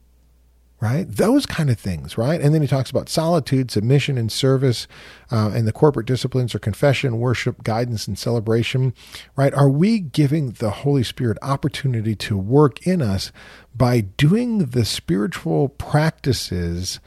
Right? 0.80 1.06
Those 1.06 1.44
kind 1.44 1.68
of 1.68 1.78
things, 1.78 2.16
right? 2.16 2.40
And 2.40 2.54
then 2.54 2.62
he 2.62 2.68
talks 2.68 2.90
about 2.90 3.10
solitude, 3.10 3.70
submission, 3.70 4.16
and 4.16 4.32
service, 4.32 4.88
uh, 5.30 5.50
and 5.54 5.68
the 5.68 5.72
corporate 5.72 6.06
disciplines 6.06 6.54
are 6.54 6.58
confession, 6.58 7.18
worship, 7.18 7.62
guidance, 7.62 8.08
and 8.08 8.18
celebration, 8.18 8.94
right? 9.36 9.52
Are 9.52 9.68
we 9.68 9.98
giving 9.98 10.52
the 10.52 10.70
Holy 10.70 11.02
Spirit 11.02 11.36
opportunity 11.42 12.14
to 12.14 12.38
work 12.38 12.86
in 12.86 13.02
us 13.02 13.30
by 13.76 14.00
doing 14.00 14.66
the 14.66 14.86
spiritual 14.86 15.68
practices 15.68 16.98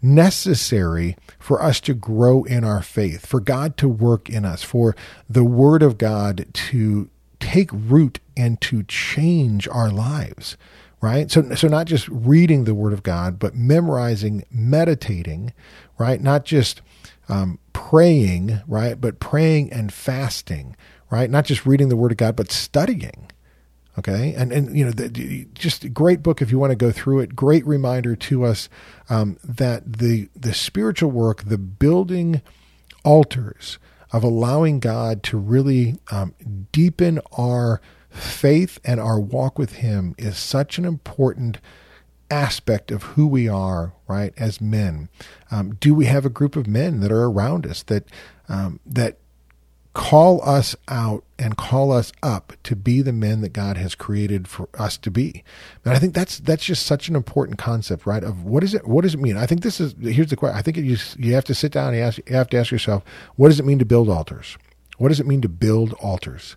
necessary 0.00 1.14
for 1.38 1.62
us 1.62 1.80
to 1.80 1.92
grow 1.92 2.44
in 2.44 2.64
our 2.64 2.82
faith, 2.82 3.26
for 3.26 3.40
God 3.40 3.76
to 3.76 3.88
work 3.88 4.30
in 4.30 4.44
us, 4.44 4.62
for 4.62 4.96
the 5.28 5.44
Word 5.44 5.82
of 5.82 5.98
God 5.98 6.46
to 6.52 7.10
take 7.40 7.70
root 7.72 8.20
and 8.36 8.60
to 8.62 8.82
change 8.84 9.68
our 9.68 9.90
lives 9.90 10.56
right? 11.00 11.30
So 11.30 11.54
so 11.54 11.68
not 11.68 11.86
just 11.86 12.08
reading 12.08 12.64
the 12.64 12.74
word 12.74 12.92
of 12.92 13.02
god 13.02 13.38
but 13.38 13.54
memorizing 13.54 14.44
meditating 14.50 15.52
right? 15.98 16.20
Not 16.20 16.44
just 16.44 16.80
um, 17.28 17.58
praying 17.72 18.60
right? 18.66 19.00
But 19.00 19.20
praying 19.20 19.72
and 19.72 19.92
fasting 19.92 20.76
right? 21.10 21.30
Not 21.30 21.44
just 21.44 21.66
reading 21.66 21.88
the 21.88 21.96
word 21.96 22.12
of 22.12 22.18
god 22.18 22.36
but 22.36 22.50
studying 22.50 23.30
okay? 23.98 24.34
And 24.34 24.52
and 24.52 24.76
you 24.76 24.84
know 24.84 24.92
the, 24.92 25.46
just 25.54 25.84
a 25.84 25.88
great 25.88 26.22
book 26.22 26.40
if 26.40 26.50
you 26.50 26.58
want 26.58 26.70
to 26.70 26.76
go 26.76 26.92
through 26.92 27.20
it. 27.20 27.36
Great 27.36 27.66
reminder 27.66 28.16
to 28.16 28.44
us 28.44 28.68
um, 29.10 29.38
that 29.44 29.98
the 29.98 30.28
the 30.34 30.54
spiritual 30.54 31.10
work 31.10 31.44
the 31.44 31.58
building 31.58 32.40
altars 33.04 33.78
of 34.12 34.24
allowing 34.24 34.80
God 34.80 35.22
to 35.24 35.38
really 35.38 35.96
um, 36.10 36.34
deepen 36.72 37.20
our 37.36 37.80
faith 38.10 38.78
and 38.84 39.00
our 39.00 39.20
walk 39.20 39.58
with 39.58 39.76
Him 39.76 40.14
is 40.18 40.38
such 40.38 40.78
an 40.78 40.84
important 40.84 41.58
aspect 42.30 42.90
of 42.90 43.02
who 43.02 43.26
we 43.26 43.48
are, 43.48 43.92
right, 44.06 44.32
as 44.36 44.60
men. 44.60 45.08
Um, 45.50 45.74
do 45.76 45.94
we 45.94 46.06
have 46.06 46.26
a 46.26 46.30
group 46.30 46.56
of 46.56 46.66
men 46.66 47.00
that 47.00 47.12
are 47.12 47.24
around 47.24 47.66
us 47.66 47.82
that 47.84 48.04
um, 48.48 48.80
that 48.86 49.18
call 49.94 50.46
us 50.48 50.76
out 50.86 51.24
and 51.38 51.56
call 51.56 51.92
us 51.92 52.12
up 52.22 52.52
to 52.62 52.76
be 52.76 53.02
the 53.02 53.12
men 53.12 53.40
that 53.40 53.52
God 53.52 53.76
has 53.76 53.94
created 53.94 54.46
for 54.46 54.68
us 54.74 54.96
to 54.98 55.10
be. 55.10 55.42
And 55.84 55.94
I 55.94 55.98
think 55.98 56.14
that's 56.14 56.38
that's 56.38 56.64
just 56.64 56.86
such 56.86 57.08
an 57.08 57.16
important 57.16 57.58
concept, 57.58 58.06
right? 58.06 58.22
Of 58.22 58.44
what 58.44 58.62
is 58.62 58.74
it? 58.74 58.86
What 58.86 59.02
does 59.02 59.14
it 59.14 59.20
mean? 59.20 59.36
I 59.36 59.46
think 59.46 59.62
this 59.62 59.80
is 59.80 59.94
here's 60.00 60.30
the 60.30 60.36
question. 60.36 60.58
I 60.58 60.62
think 60.62 60.76
you 60.76 60.96
you 61.18 61.34
have 61.34 61.44
to 61.44 61.54
sit 61.54 61.72
down 61.72 61.94
and 61.94 62.02
ask, 62.02 62.18
you 62.18 62.36
have 62.36 62.50
to 62.50 62.58
ask 62.58 62.70
yourself, 62.70 63.02
what 63.36 63.48
does 63.48 63.60
it 63.60 63.66
mean 63.66 63.78
to 63.78 63.84
build 63.84 64.08
altars? 64.08 64.56
What 64.98 65.08
does 65.08 65.20
it 65.20 65.26
mean 65.26 65.40
to 65.42 65.48
build 65.48 65.92
altars? 65.94 66.56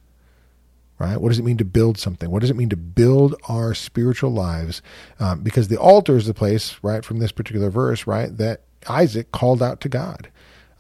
Right? 1.00 1.20
What 1.20 1.30
does 1.30 1.40
it 1.40 1.46
mean 1.46 1.58
to 1.58 1.66
build 1.66 1.98
something? 1.98 2.30
What 2.30 2.42
does 2.42 2.52
it 2.52 2.56
mean 2.56 2.70
to 2.70 2.78
build 2.78 3.36
our 3.50 3.74
spiritual 3.74 4.32
lives? 4.32 4.84
Um, 5.20 5.42
because 5.42 5.68
the 5.68 5.80
altar 5.80 6.16
is 6.16 6.28
the 6.28 6.34
place, 6.36 6.76
right, 6.84 7.04
from 7.04 7.18
this 7.18 7.32
particular 7.32 7.72
verse, 7.72 8.06
right, 8.06 8.36
that 8.38 8.62
Isaac 8.88 9.32
called 9.32 9.64
out 9.64 9.82
to 9.82 9.90
God. 9.90 10.30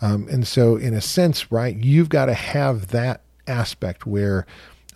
Um, 0.02 0.28
and 0.30 0.48
so, 0.48 0.76
in 0.76 0.94
a 0.94 1.02
sense, 1.02 1.52
right, 1.52 1.76
you've 1.76 2.10
got 2.10 2.26
to 2.26 2.34
have 2.34 2.88
that 2.88 3.22
aspect 3.48 4.06
where 4.06 4.46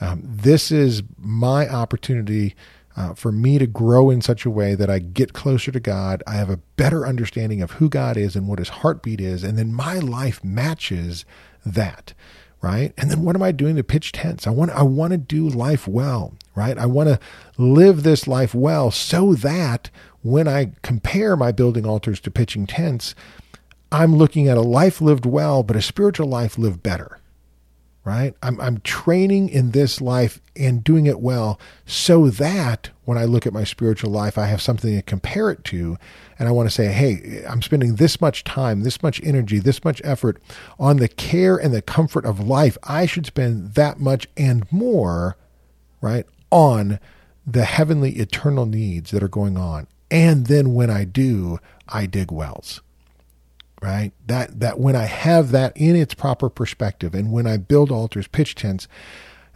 um, 0.01 0.21
this 0.23 0.71
is 0.71 1.03
my 1.17 1.69
opportunity 1.69 2.55
uh, 2.97 3.13
for 3.13 3.31
me 3.31 3.57
to 3.57 3.67
grow 3.67 4.09
in 4.09 4.21
such 4.21 4.45
a 4.45 4.49
way 4.49 4.73
that 4.75 4.89
I 4.89 4.99
get 4.99 5.33
closer 5.33 5.71
to 5.71 5.79
God. 5.79 6.23
I 6.25 6.35
have 6.35 6.49
a 6.49 6.59
better 6.77 7.05
understanding 7.05 7.61
of 7.61 7.71
who 7.71 7.89
God 7.89 8.17
is 8.17 8.35
and 8.35 8.47
what 8.47 8.59
his 8.59 8.69
heartbeat 8.69 9.19
is. 9.19 9.43
And 9.43 9.57
then 9.57 9.73
my 9.73 9.99
life 9.99 10.43
matches 10.43 11.25
that. 11.65 12.13
Right. 12.61 12.93
And 12.97 13.11
then 13.11 13.23
what 13.23 13.35
am 13.35 13.43
I 13.43 13.51
doing 13.51 13.75
to 13.75 13.83
pitch 13.83 14.11
tents? 14.11 14.47
I 14.47 14.49
want, 14.49 14.71
I 14.71 14.81
want 14.81 15.11
to 15.11 15.17
do 15.17 15.47
life 15.47 15.87
well, 15.87 16.33
right? 16.55 16.75
I 16.79 16.87
want 16.87 17.09
to 17.09 17.19
live 17.59 18.01
this 18.01 18.27
life 18.27 18.55
well 18.55 18.89
so 18.89 19.35
that 19.35 19.91
when 20.23 20.47
I 20.47 20.71
compare 20.81 21.35
my 21.35 21.51
building 21.51 21.85
altars 21.85 22.19
to 22.21 22.31
pitching 22.31 22.65
tents, 22.65 23.13
I'm 23.95 24.17
looking 24.17 24.49
at 24.49 24.58
a 24.58 24.62
life 24.62 24.99
lived 24.99 25.25
well, 25.25 25.63
but 25.63 25.77
a 25.77 25.81
spiritual 25.81 26.27
life 26.27 26.58
lived 26.58 26.84
better. 26.84 27.17
Right? 28.03 28.36
I'm, 28.43 28.60
I'm 28.60 28.81
training 28.81 29.47
in 29.47 29.71
this 29.71 30.01
life 30.01 30.41
and 30.53 30.84
doing 30.84 31.05
it 31.05 31.21
well 31.21 31.60
so 31.86 32.29
that 32.29 32.89
when 33.05 33.17
I 33.17 33.23
look 33.23 33.47
at 33.47 33.53
my 33.53 33.63
spiritual 33.63 34.12
life, 34.12 34.38
I 34.38 34.47
have 34.47 34.62
something 34.62 34.93
to 34.93 35.01
compare 35.01 35.49
it 35.49 35.63
to. 35.65 35.97
And 36.38 36.49
I 36.49 36.51
want 36.51 36.67
to 36.67 36.75
say, 36.75 36.88
hey, 36.91 37.45
I'm 37.47 37.62
spending 37.62 37.95
this 37.95 38.19
much 38.19 38.43
time, 38.43 38.81
this 38.81 39.01
much 39.01 39.23
energy, 39.23 39.60
this 39.60 39.84
much 39.86 40.01
effort 40.03 40.41
on 40.77 40.97
the 40.97 41.08
care 41.08 41.55
and 41.55 41.73
the 41.73 41.81
comfort 41.81 42.25
of 42.25 42.45
life. 42.45 42.77
I 42.84 43.05
should 43.05 43.25
spend 43.25 43.75
that 43.75 43.97
much 43.97 44.27
and 44.36 44.69
more, 44.73 45.38
right, 46.01 46.25
on 46.51 46.99
the 47.47 47.63
heavenly 47.63 48.12
eternal 48.17 48.65
needs 48.65 49.12
that 49.12 49.23
are 49.23 49.29
going 49.29 49.58
on. 49.58 49.88
And 50.12 50.47
then 50.47 50.73
when 50.73 50.89
I 50.89 51.05
do, 51.05 51.60
I 51.88 52.08
dig 52.08 52.29
wells 52.29 52.81
right? 53.81 54.11
That 54.25 54.59
that 54.59 54.79
when 54.79 54.95
I 54.95 55.05
have 55.05 55.51
that 55.51 55.75
in 55.75 55.95
its 55.95 56.13
proper 56.13 56.49
perspective, 56.49 57.13
and 57.13 57.31
when 57.31 57.47
I 57.47 57.57
build 57.57 57.91
altars, 57.91 58.27
pitch 58.27 58.55
tents, 58.55 58.88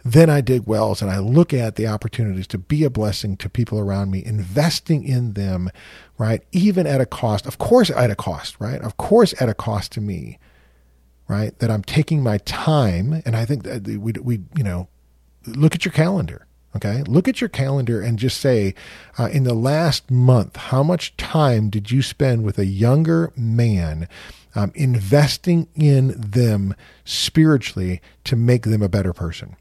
then 0.04 0.30
I 0.30 0.40
dig 0.40 0.66
wells 0.66 1.02
and 1.02 1.10
I 1.10 1.18
look 1.18 1.52
at 1.52 1.76
the 1.76 1.86
opportunities 1.86 2.46
to 2.48 2.58
be 2.58 2.84
a 2.84 2.90
blessing 2.90 3.36
to 3.38 3.50
people 3.50 3.78
around 3.78 4.10
me, 4.10 4.24
investing 4.24 5.04
in 5.04 5.34
them, 5.34 5.70
right? 6.18 6.42
Even 6.52 6.86
at 6.86 7.00
a 7.00 7.06
cost, 7.06 7.46
of 7.46 7.58
course, 7.58 7.90
at 7.90 8.10
a 8.10 8.14
cost, 8.14 8.56
right? 8.58 8.80
Of 8.80 8.96
course, 8.96 9.34
at 9.40 9.48
a 9.48 9.54
cost 9.54 9.92
to 9.92 10.00
me, 10.00 10.38
right? 11.28 11.58
That 11.58 11.70
I'm 11.70 11.82
taking 11.82 12.22
my 12.22 12.38
time, 12.38 13.22
and 13.24 13.36
I 13.36 13.44
think 13.44 13.64
that 13.64 13.86
we 13.86 14.12
we 14.20 14.40
you 14.56 14.64
know 14.64 14.88
look 15.46 15.74
at 15.74 15.84
your 15.84 15.92
calendar 15.92 16.46
Okay. 16.76 17.02
Look 17.02 17.26
at 17.26 17.40
your 17.40 17.48
calendar 17.48 18.00
and 18.00 18.18
just 18.18 18.40
say, 18.40 18.74
uh, 19.18 19.26
in 19.26 19.44
the 19.44 19.54
last 19.54 20.10
month, 20.10 20.56
how 20.56 20.82
much 20.82 21.16
time 21.16 21.68
did 21.68 21.90
you 21.90 22.00
spend 22.00 22.44
with 22.44 22.58
a 22.58 22.66
younger 22.66 23.32
man 23.36 24.08
um, 24.54 24.70
investing 24.74 25.68
in 25.74 26.14
them 26.16 26.74
spiritually 27.04 28.00
to 28.24 28.36
make 28.36 28.64
them 28.64 28.82
a 28.82 28.88
better 28.88 29.12
person? 29.12 29.56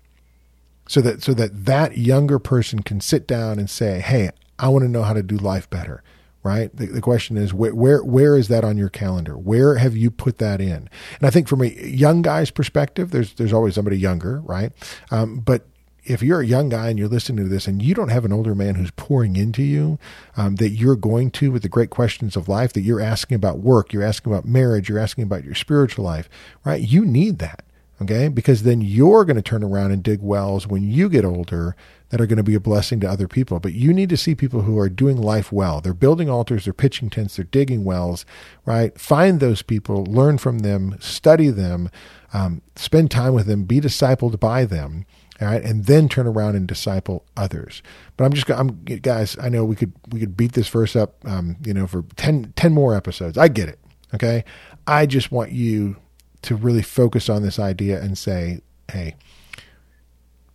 So 0.88 1.02
that, 1.02 1.24
so 1.24 1.34
that 1.34 1.66
that 1.66 1.98
younger 1.98 2.40
person 2.40 2.82
can 2.84 3.02
sit 3.02 3.28
down 3.28 3.58
and 3.58 3.70
say, 3.70 4.02
Hey, 4.02 4.30
I 4.60 4.70
want 4.70 4.84
to 4.84 4.90
know 4.90 5.04
how 5.04 5.14
to 5.14 5.24
do 5.24 5.38
life 5.38 5.70
better 5.70 6.04
right? 6.44 6.74
The, 6.76 6.86
the, 6.86 7.02
question 7.02 7.36
is 7.36 7.54
where, 7.54 7.76
where 7.76 8.02
where 8.02 8.38
is 8.38 8.48
that 8.48 8.64
on 8.64 8.78
your 8.78 8.90
calendar? 8.90 9.38
Where 9.38 9.76
have 9.76 9.98
you 9.98 10.10
put 10.10 10.38
that 10.38 10.62
in? 10.62 10.90
And 11.18 11.24
I 11.24 11.30
think 11.30 11.50
from 11.50 11.62
a 11.62 11.68
young 11.68 12.22
guy's 12.22 12.50
perspective, 12.50 13.12
there's 13.12 13.34
there's 13.34 13.54
always 13.54 13.76
somebody 13.76 13.98
younger, 13.98 14.40
right? 14.42 14.72
Um, 15.12 15.40
but 15.40 15.68
if 16.04 16.22
you're 16.22 16.42
a 16.42 16.46
young 16.46 16.70
guy 16.70 16.90
and 16.90 16.98
you're 16.98 17.08
listening 17.08 17.44
to 17.44 17.50
this 17.50 17.68
and 17.68 17.82
you 17.82 17.94
don't 17.94 18.10
have 18.10 18.26
an 18.26 18.34
older 18.34 18.56
man 18.56 18.76
who's 18.76 18.92
pouring 18.92 19.36
into 19.36 19.64
you 19.64 20.00
um, 20.38 20.56
that 20.56 20.70
you're 20.70 20.96
going 20.96 21.32
to 21.32 21.52
with 21.52 21.62
the 21.62 21.70
great 21.70 21.90
questions 21.90 22.36
of 22.36 22.48
life 22.48 22.74
that 22.74 22.82
you're 22.82 23.02
asking 23.02 23.36
about 23.36 23.60
work 23.60 23.94
you're 23.94 24.04
asking 24.04 24.32
about 24.32 24.46
marriage 24.46 24.90
you're 24.90 25.00
asking 25.00 25.24
about 25.24 25.44
your 25.44 25.56
spiritual 25.56 26.06
life 26.06 26.30
right 26.64 26.82
you 26.82 27.06
need 27.06 27.40
that 27.40 27.64
Okay. 28.02 28.28
Because 28.30 28.64
then 28.64 28.82
you're 28.82 29.26
going 29.26 29.36
to 29.36 29.42
turn 29.42 29.64
around 29.64 29.92
and 29.92 30.02
dig 30.02 30.22
wells 30.22 30.68
when 30.68 30.84
you 30.84 31.10
get 31.10 31.26
older 31.26 31.76
that 32.10 32.22
are 32.22 32.26
going 32.26 32.38
to 32.38 32.44
be 32.44 32.56
a 32.56 32.60
blessing 32.60 33.00
to 33.02 33.10
other 33.10 33.28
people. 33.28 33.60
But 33.60 33.74
you 33.74 33.94
need 33.94 34.10
to 34.10 34.18
see 34.18 34.36
people 34.36 34.62
who 34.62 34.80
are 34.80 34.90
doing 34.90 35.18
life 35.18 35.52
well. 35.52 35.82
They're 35.82 35.94
building 35.94 36.30
altars, 36.30 36.64
they're 36.64 36.74
pitching 36.74 37.10
tents, 37.10 37.36
they're 37.36 37.46
digging 37.46 37.84
wells, 37.84 38.26
right? 38.66 38.98
Find 39.00 39.40
those 39.40 39.62
people, 39.62 40.06
learn 40.06 40.38
from 40.38 40.60
them, 40.60 40.96
study 41.00 41.50
them, 41.50 41.90
um, 42.34 42.62
spend 42.76 43.12
time 43.12 43.34
with 43.34 43.48
them, 43.48 43.66
be 43.66 43.82
discipled 43.82 44.40
by 44.40 44.66
them. 44.66 45.06
All 45.42 45.48
right, 45.48 45.64
and 45.64 45.86
then 45.86 46.10
turn 46.10 46.28
around 46.28 46.56
and 46.56 46.68
disciple 46.68 47.24
others. 47.38 47.82
But 48.18 48.26
I'm 48.26 48.34
just, 48.34 48.50
I'm 48.52 48.84
guys. 48.84 49.38
I 49.42 49.48
know 49.48 49.64
we 49.64 49.76
could 49.76 49.94
we 50.10 50.20
could 50.20 50.36
beat 50.36 50.52
this 50.52 50.68
verse 50.68 50.96
up, 50.96 51.16
um, 51.26 51.56
you 51.64 51.74
know, 51.74 51.88
for 51.88 52.04
10, 52.18 52.54
10 52.58 52.74
more 52.74 52.94
episodes. 52.94 53.38
I 53.38 53.48
get 53.48 53.70
it. 53.70 53.80
Okay, 54.14 54.44
I 54.86 55.06
just 55.06 55.32
want 55.32 55.52
you 55.52 55.96
to 56.42 56.56
really 56.56 56.82
focus 56.82 57.30
on 57.30 57.44
this 57.44 57.60
idea 57.60 58.02
and 58.02 58.18
say, 58.18 58.62
hey, 58.92 59.16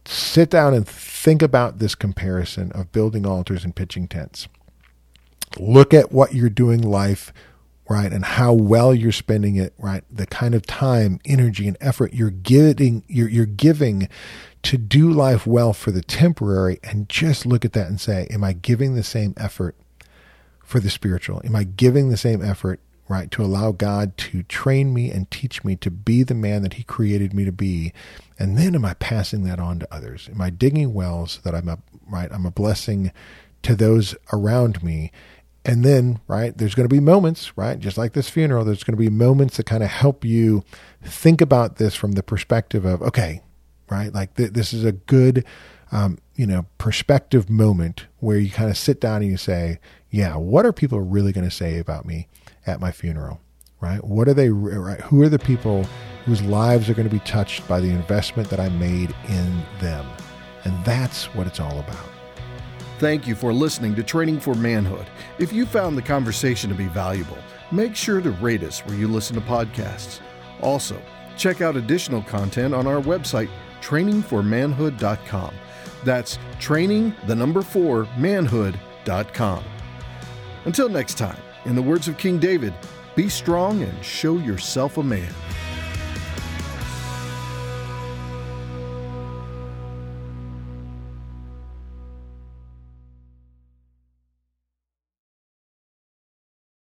sit 0.06 0.50
down 0.50 0.74
and 0.74 0.86
think 0.86 1.42
about 1.42 1.78
this 1.78 1.94
comparison 1.94 2.72
of 2.72 2.92
building 2.92 3.26
altars 3.26 3.64
and 3.64 3.74
pitching 3.74 4.08
tents. 4.08 4.48
Look 5.58 5.94
at 5.94 6.12
what 6.12 6.34
you're 6.34 6.50
doing 6.50 6.82
life, 6.82 7.32
right, 7.88 8.12
and 8.12 8.24
how 8.24 8.52
well 8.52 8.94
you're 8.94 9.12
spending 9.12 9.56
it, 9.56 9.72
right? 9.78 10.04
The 10.10 10.26
kind 10.26 10.54
of 10.54 10.66
time, 10.66 11.20
energy, 11.24 11.68
and 11.68 11.76
effort 11.80 12.12
you're 12.12 12.30
giving, 12.30 13.04
you're, 13.08 13.28
you're 13.28 13.46
giving 13.46 14.08
to 14.64 14.78
do 14.78 15.10
life 15.10 15.46
well 15.46 15.72
for 15.72 15.90
the 15.90 16.02
temporary, 16.02 16.80
and 16.82 17.08
just 17.08 17.46
look 17.46 17.64
at 17.64 17.72
that 17.74 17.86
and 17.86 18.00
say, 18.00 18.26
Am 18.30 18.42
I 18.42 18.52
giving 18.52 18.94
the 18.94 19.02
same 19.02 19.34
effort 19.36 19.76
for 20.64 20.80
the 20.80 20.90
spiritual? 20.90 21.40
Am 21.44 21.54
I 21.54 21.64
giving 21.64 22.08
the 22.08 22.16
same 22.16 22.42
effort 22.42 22.80
right? 23.08 23.30
To 23.32 23.42
allow 23.42 23.72
God 23.72 24.16
to 24.16 24.42
train 24.44 24.94
me 24.94 25.10
and 25.10 25.30
teach 25.30 25.62
me 25.62 25.76
to 25.76 25.90
be 25.90 26.22
the 26.22 26.34
man 26.34 26.62
that 26.62 26.74
He 26.74 26.82
created 26.82 27.34
me 27.34 27.44
to 27.44 27.52
be. 27.52 27.92
And 28.38 28.56
then 28.56 28.74
am 28.74 28.84
I 28.84 28.94
passing 28.94 29.44
that 29.44 29.60
on 29.60 29.78
to 29.80 29.94
others? 29.94 30.28
Am 30.32 30.40
I 30.40 30.50
digging 30.50 30.94
wells 30.94 31.40
that 31.44 31.54
I'm 31.54 31.68
a 31.68 31.78
right? 32.08 32.30
I'm 32.32 32.46
a 32.46 32.50
blessing 32.50 33.12
to 33.62 33.74
those 33.74 34.14
around 34.32 34.82
me. 34.82 35.10
And 35.66 35.82
then, 35.82 36.20
right, 36.28 36.56
there's 36.56 36.74
going 36.74 36.86
to 36.86 36.94
be 36.94 37.00
moments, 37.00 37.56
right, 37.56 37.78
just 37.78 37.96
like 37.96 38.12
this 38.12 38.28
funeral, 38.28 38.66
there's 38.66 38.84
going 38.84 38.96
to 38.96 39.02
be 39.02 39.08
moments 39.08 39.56
that 39.56 39.64
kind 39.64 39.82
of 39.82 39.88
help 39.88 40.22
you 40.22 40.62
think 41.02 41.40
about 41.40 41.76
this 41.76 41.94
from 41.94 42.12
the 42.12 42.22
perspective 42.22 42.84
of, 42.84 43.00
okay, 43.00 43.40
right, 43.90 44.12
like 44.12 44.34
th- 44.34 44.52
this 44.52 44.72
is 44.72 44.84
a 44.84 44.92
good, 44.92 45.44
um, 45.92 46.18
you 46.34 46.46
know, 46.46 46.66
perspective 46.78 47.48
moment 47.48 48.06
where 48.18 48.38
you 48.38 48.50
kind 48.50 48.70
of 48.70 48.76
sit 48.76 49.00
down 49.00 49.22
and 49.22 49.30
you 49.30 49.36
say, 49.36 49.78
yeah, 50.10 50.36
what 50.36 50.64
are 50.64 50.72
people 50.72 51.00
really 51.00 51.32
going 51.32 51.48
to 51.48 51.54
say 51.54 51.78
about 51.78 52.04
me? 52.04 52.28
at 52.66 52.80
my 52.80 52.90
funeral, 52.90 53.40
right? 53.80 54.02
What 54.02 54.28
are 54.28 54.34
they, 54.34 54.48
right? 54.48 55.00
Who 55.02 55.22
are 55.22 55.28
the 55.28 55.38
people 55.38 55.84
whose 56.24 56.42
lives 56.42 56.88
are 56.88 56.94
going 56.94 57.08
to 57.08 57.14
be 57.14 57.20
touched 57.20 57.66
by 57.68 57.80
the 57.80 57.90
investment 57.90 58.48
that 58.50 58.60
I 58.60 58.68
made 58.70 59.14
in 59.28 59.62
them? 59.80 60.06
And 60.64 60.84
that's 60.84 61.26
what 61.34 61.46
it's 61.46 61.60
all 61.60 61.78
about. 61.78 62.10
Thank 62.98 63.26
you 63.26 63.34
for 63.34 63.52
listening 63.52 63.94
to 63.96 64.02
Training 64.02 64.40
for 64.40 64.54
Manhood. 64.54 65.06
If 65.38 65.52
you 65.52 65.66
found 65.66 65.98
the 65.98 66.02
conversation 66.02 66.70
to 66.70 66.76
be 66.76 66.86
valuable, 66.86 67.36
make 67.70 67.94
sure 67.94 68.20
to 68.20 68.30
rate 68.30 68.62
us 68.62 68.80
where 68.80 68.96
you 68.96 69.08
listen 69.08 69.34
to 69.34 69.42
podcasts. 69.42 70.20
Also, 70.62 71.00
check 71.36 71.60
out 71.60 71.76
additional 71.76 72.22
content 72.22 72.72
on 72.72 72.86
our 72.86 73.02
website, 73.02 73.50
trainingformanhood.com. 73.84 75.54
That's 76.04 76.38
training, 76.58 77.14
the 77.26 77.34
number 77.34 77.62
four, 77.62 78.08
manhood.com. 78.18 79.64
Until 80.64 80.88
next 80.88 81.18
time. 81.18 81.40
In 81.66 81.74
the 81.74 81.82
words 81.82 82.08
of 82.08 82.18
King 82.18 82.38
David, 82.38 82.74
be 83.14 83.28
strong 83.28 83.82
and 83.82 84.04
show 84.04 84.36
yourself 84.36 84.98
a 84.98 85.02
man. 85.02 85.32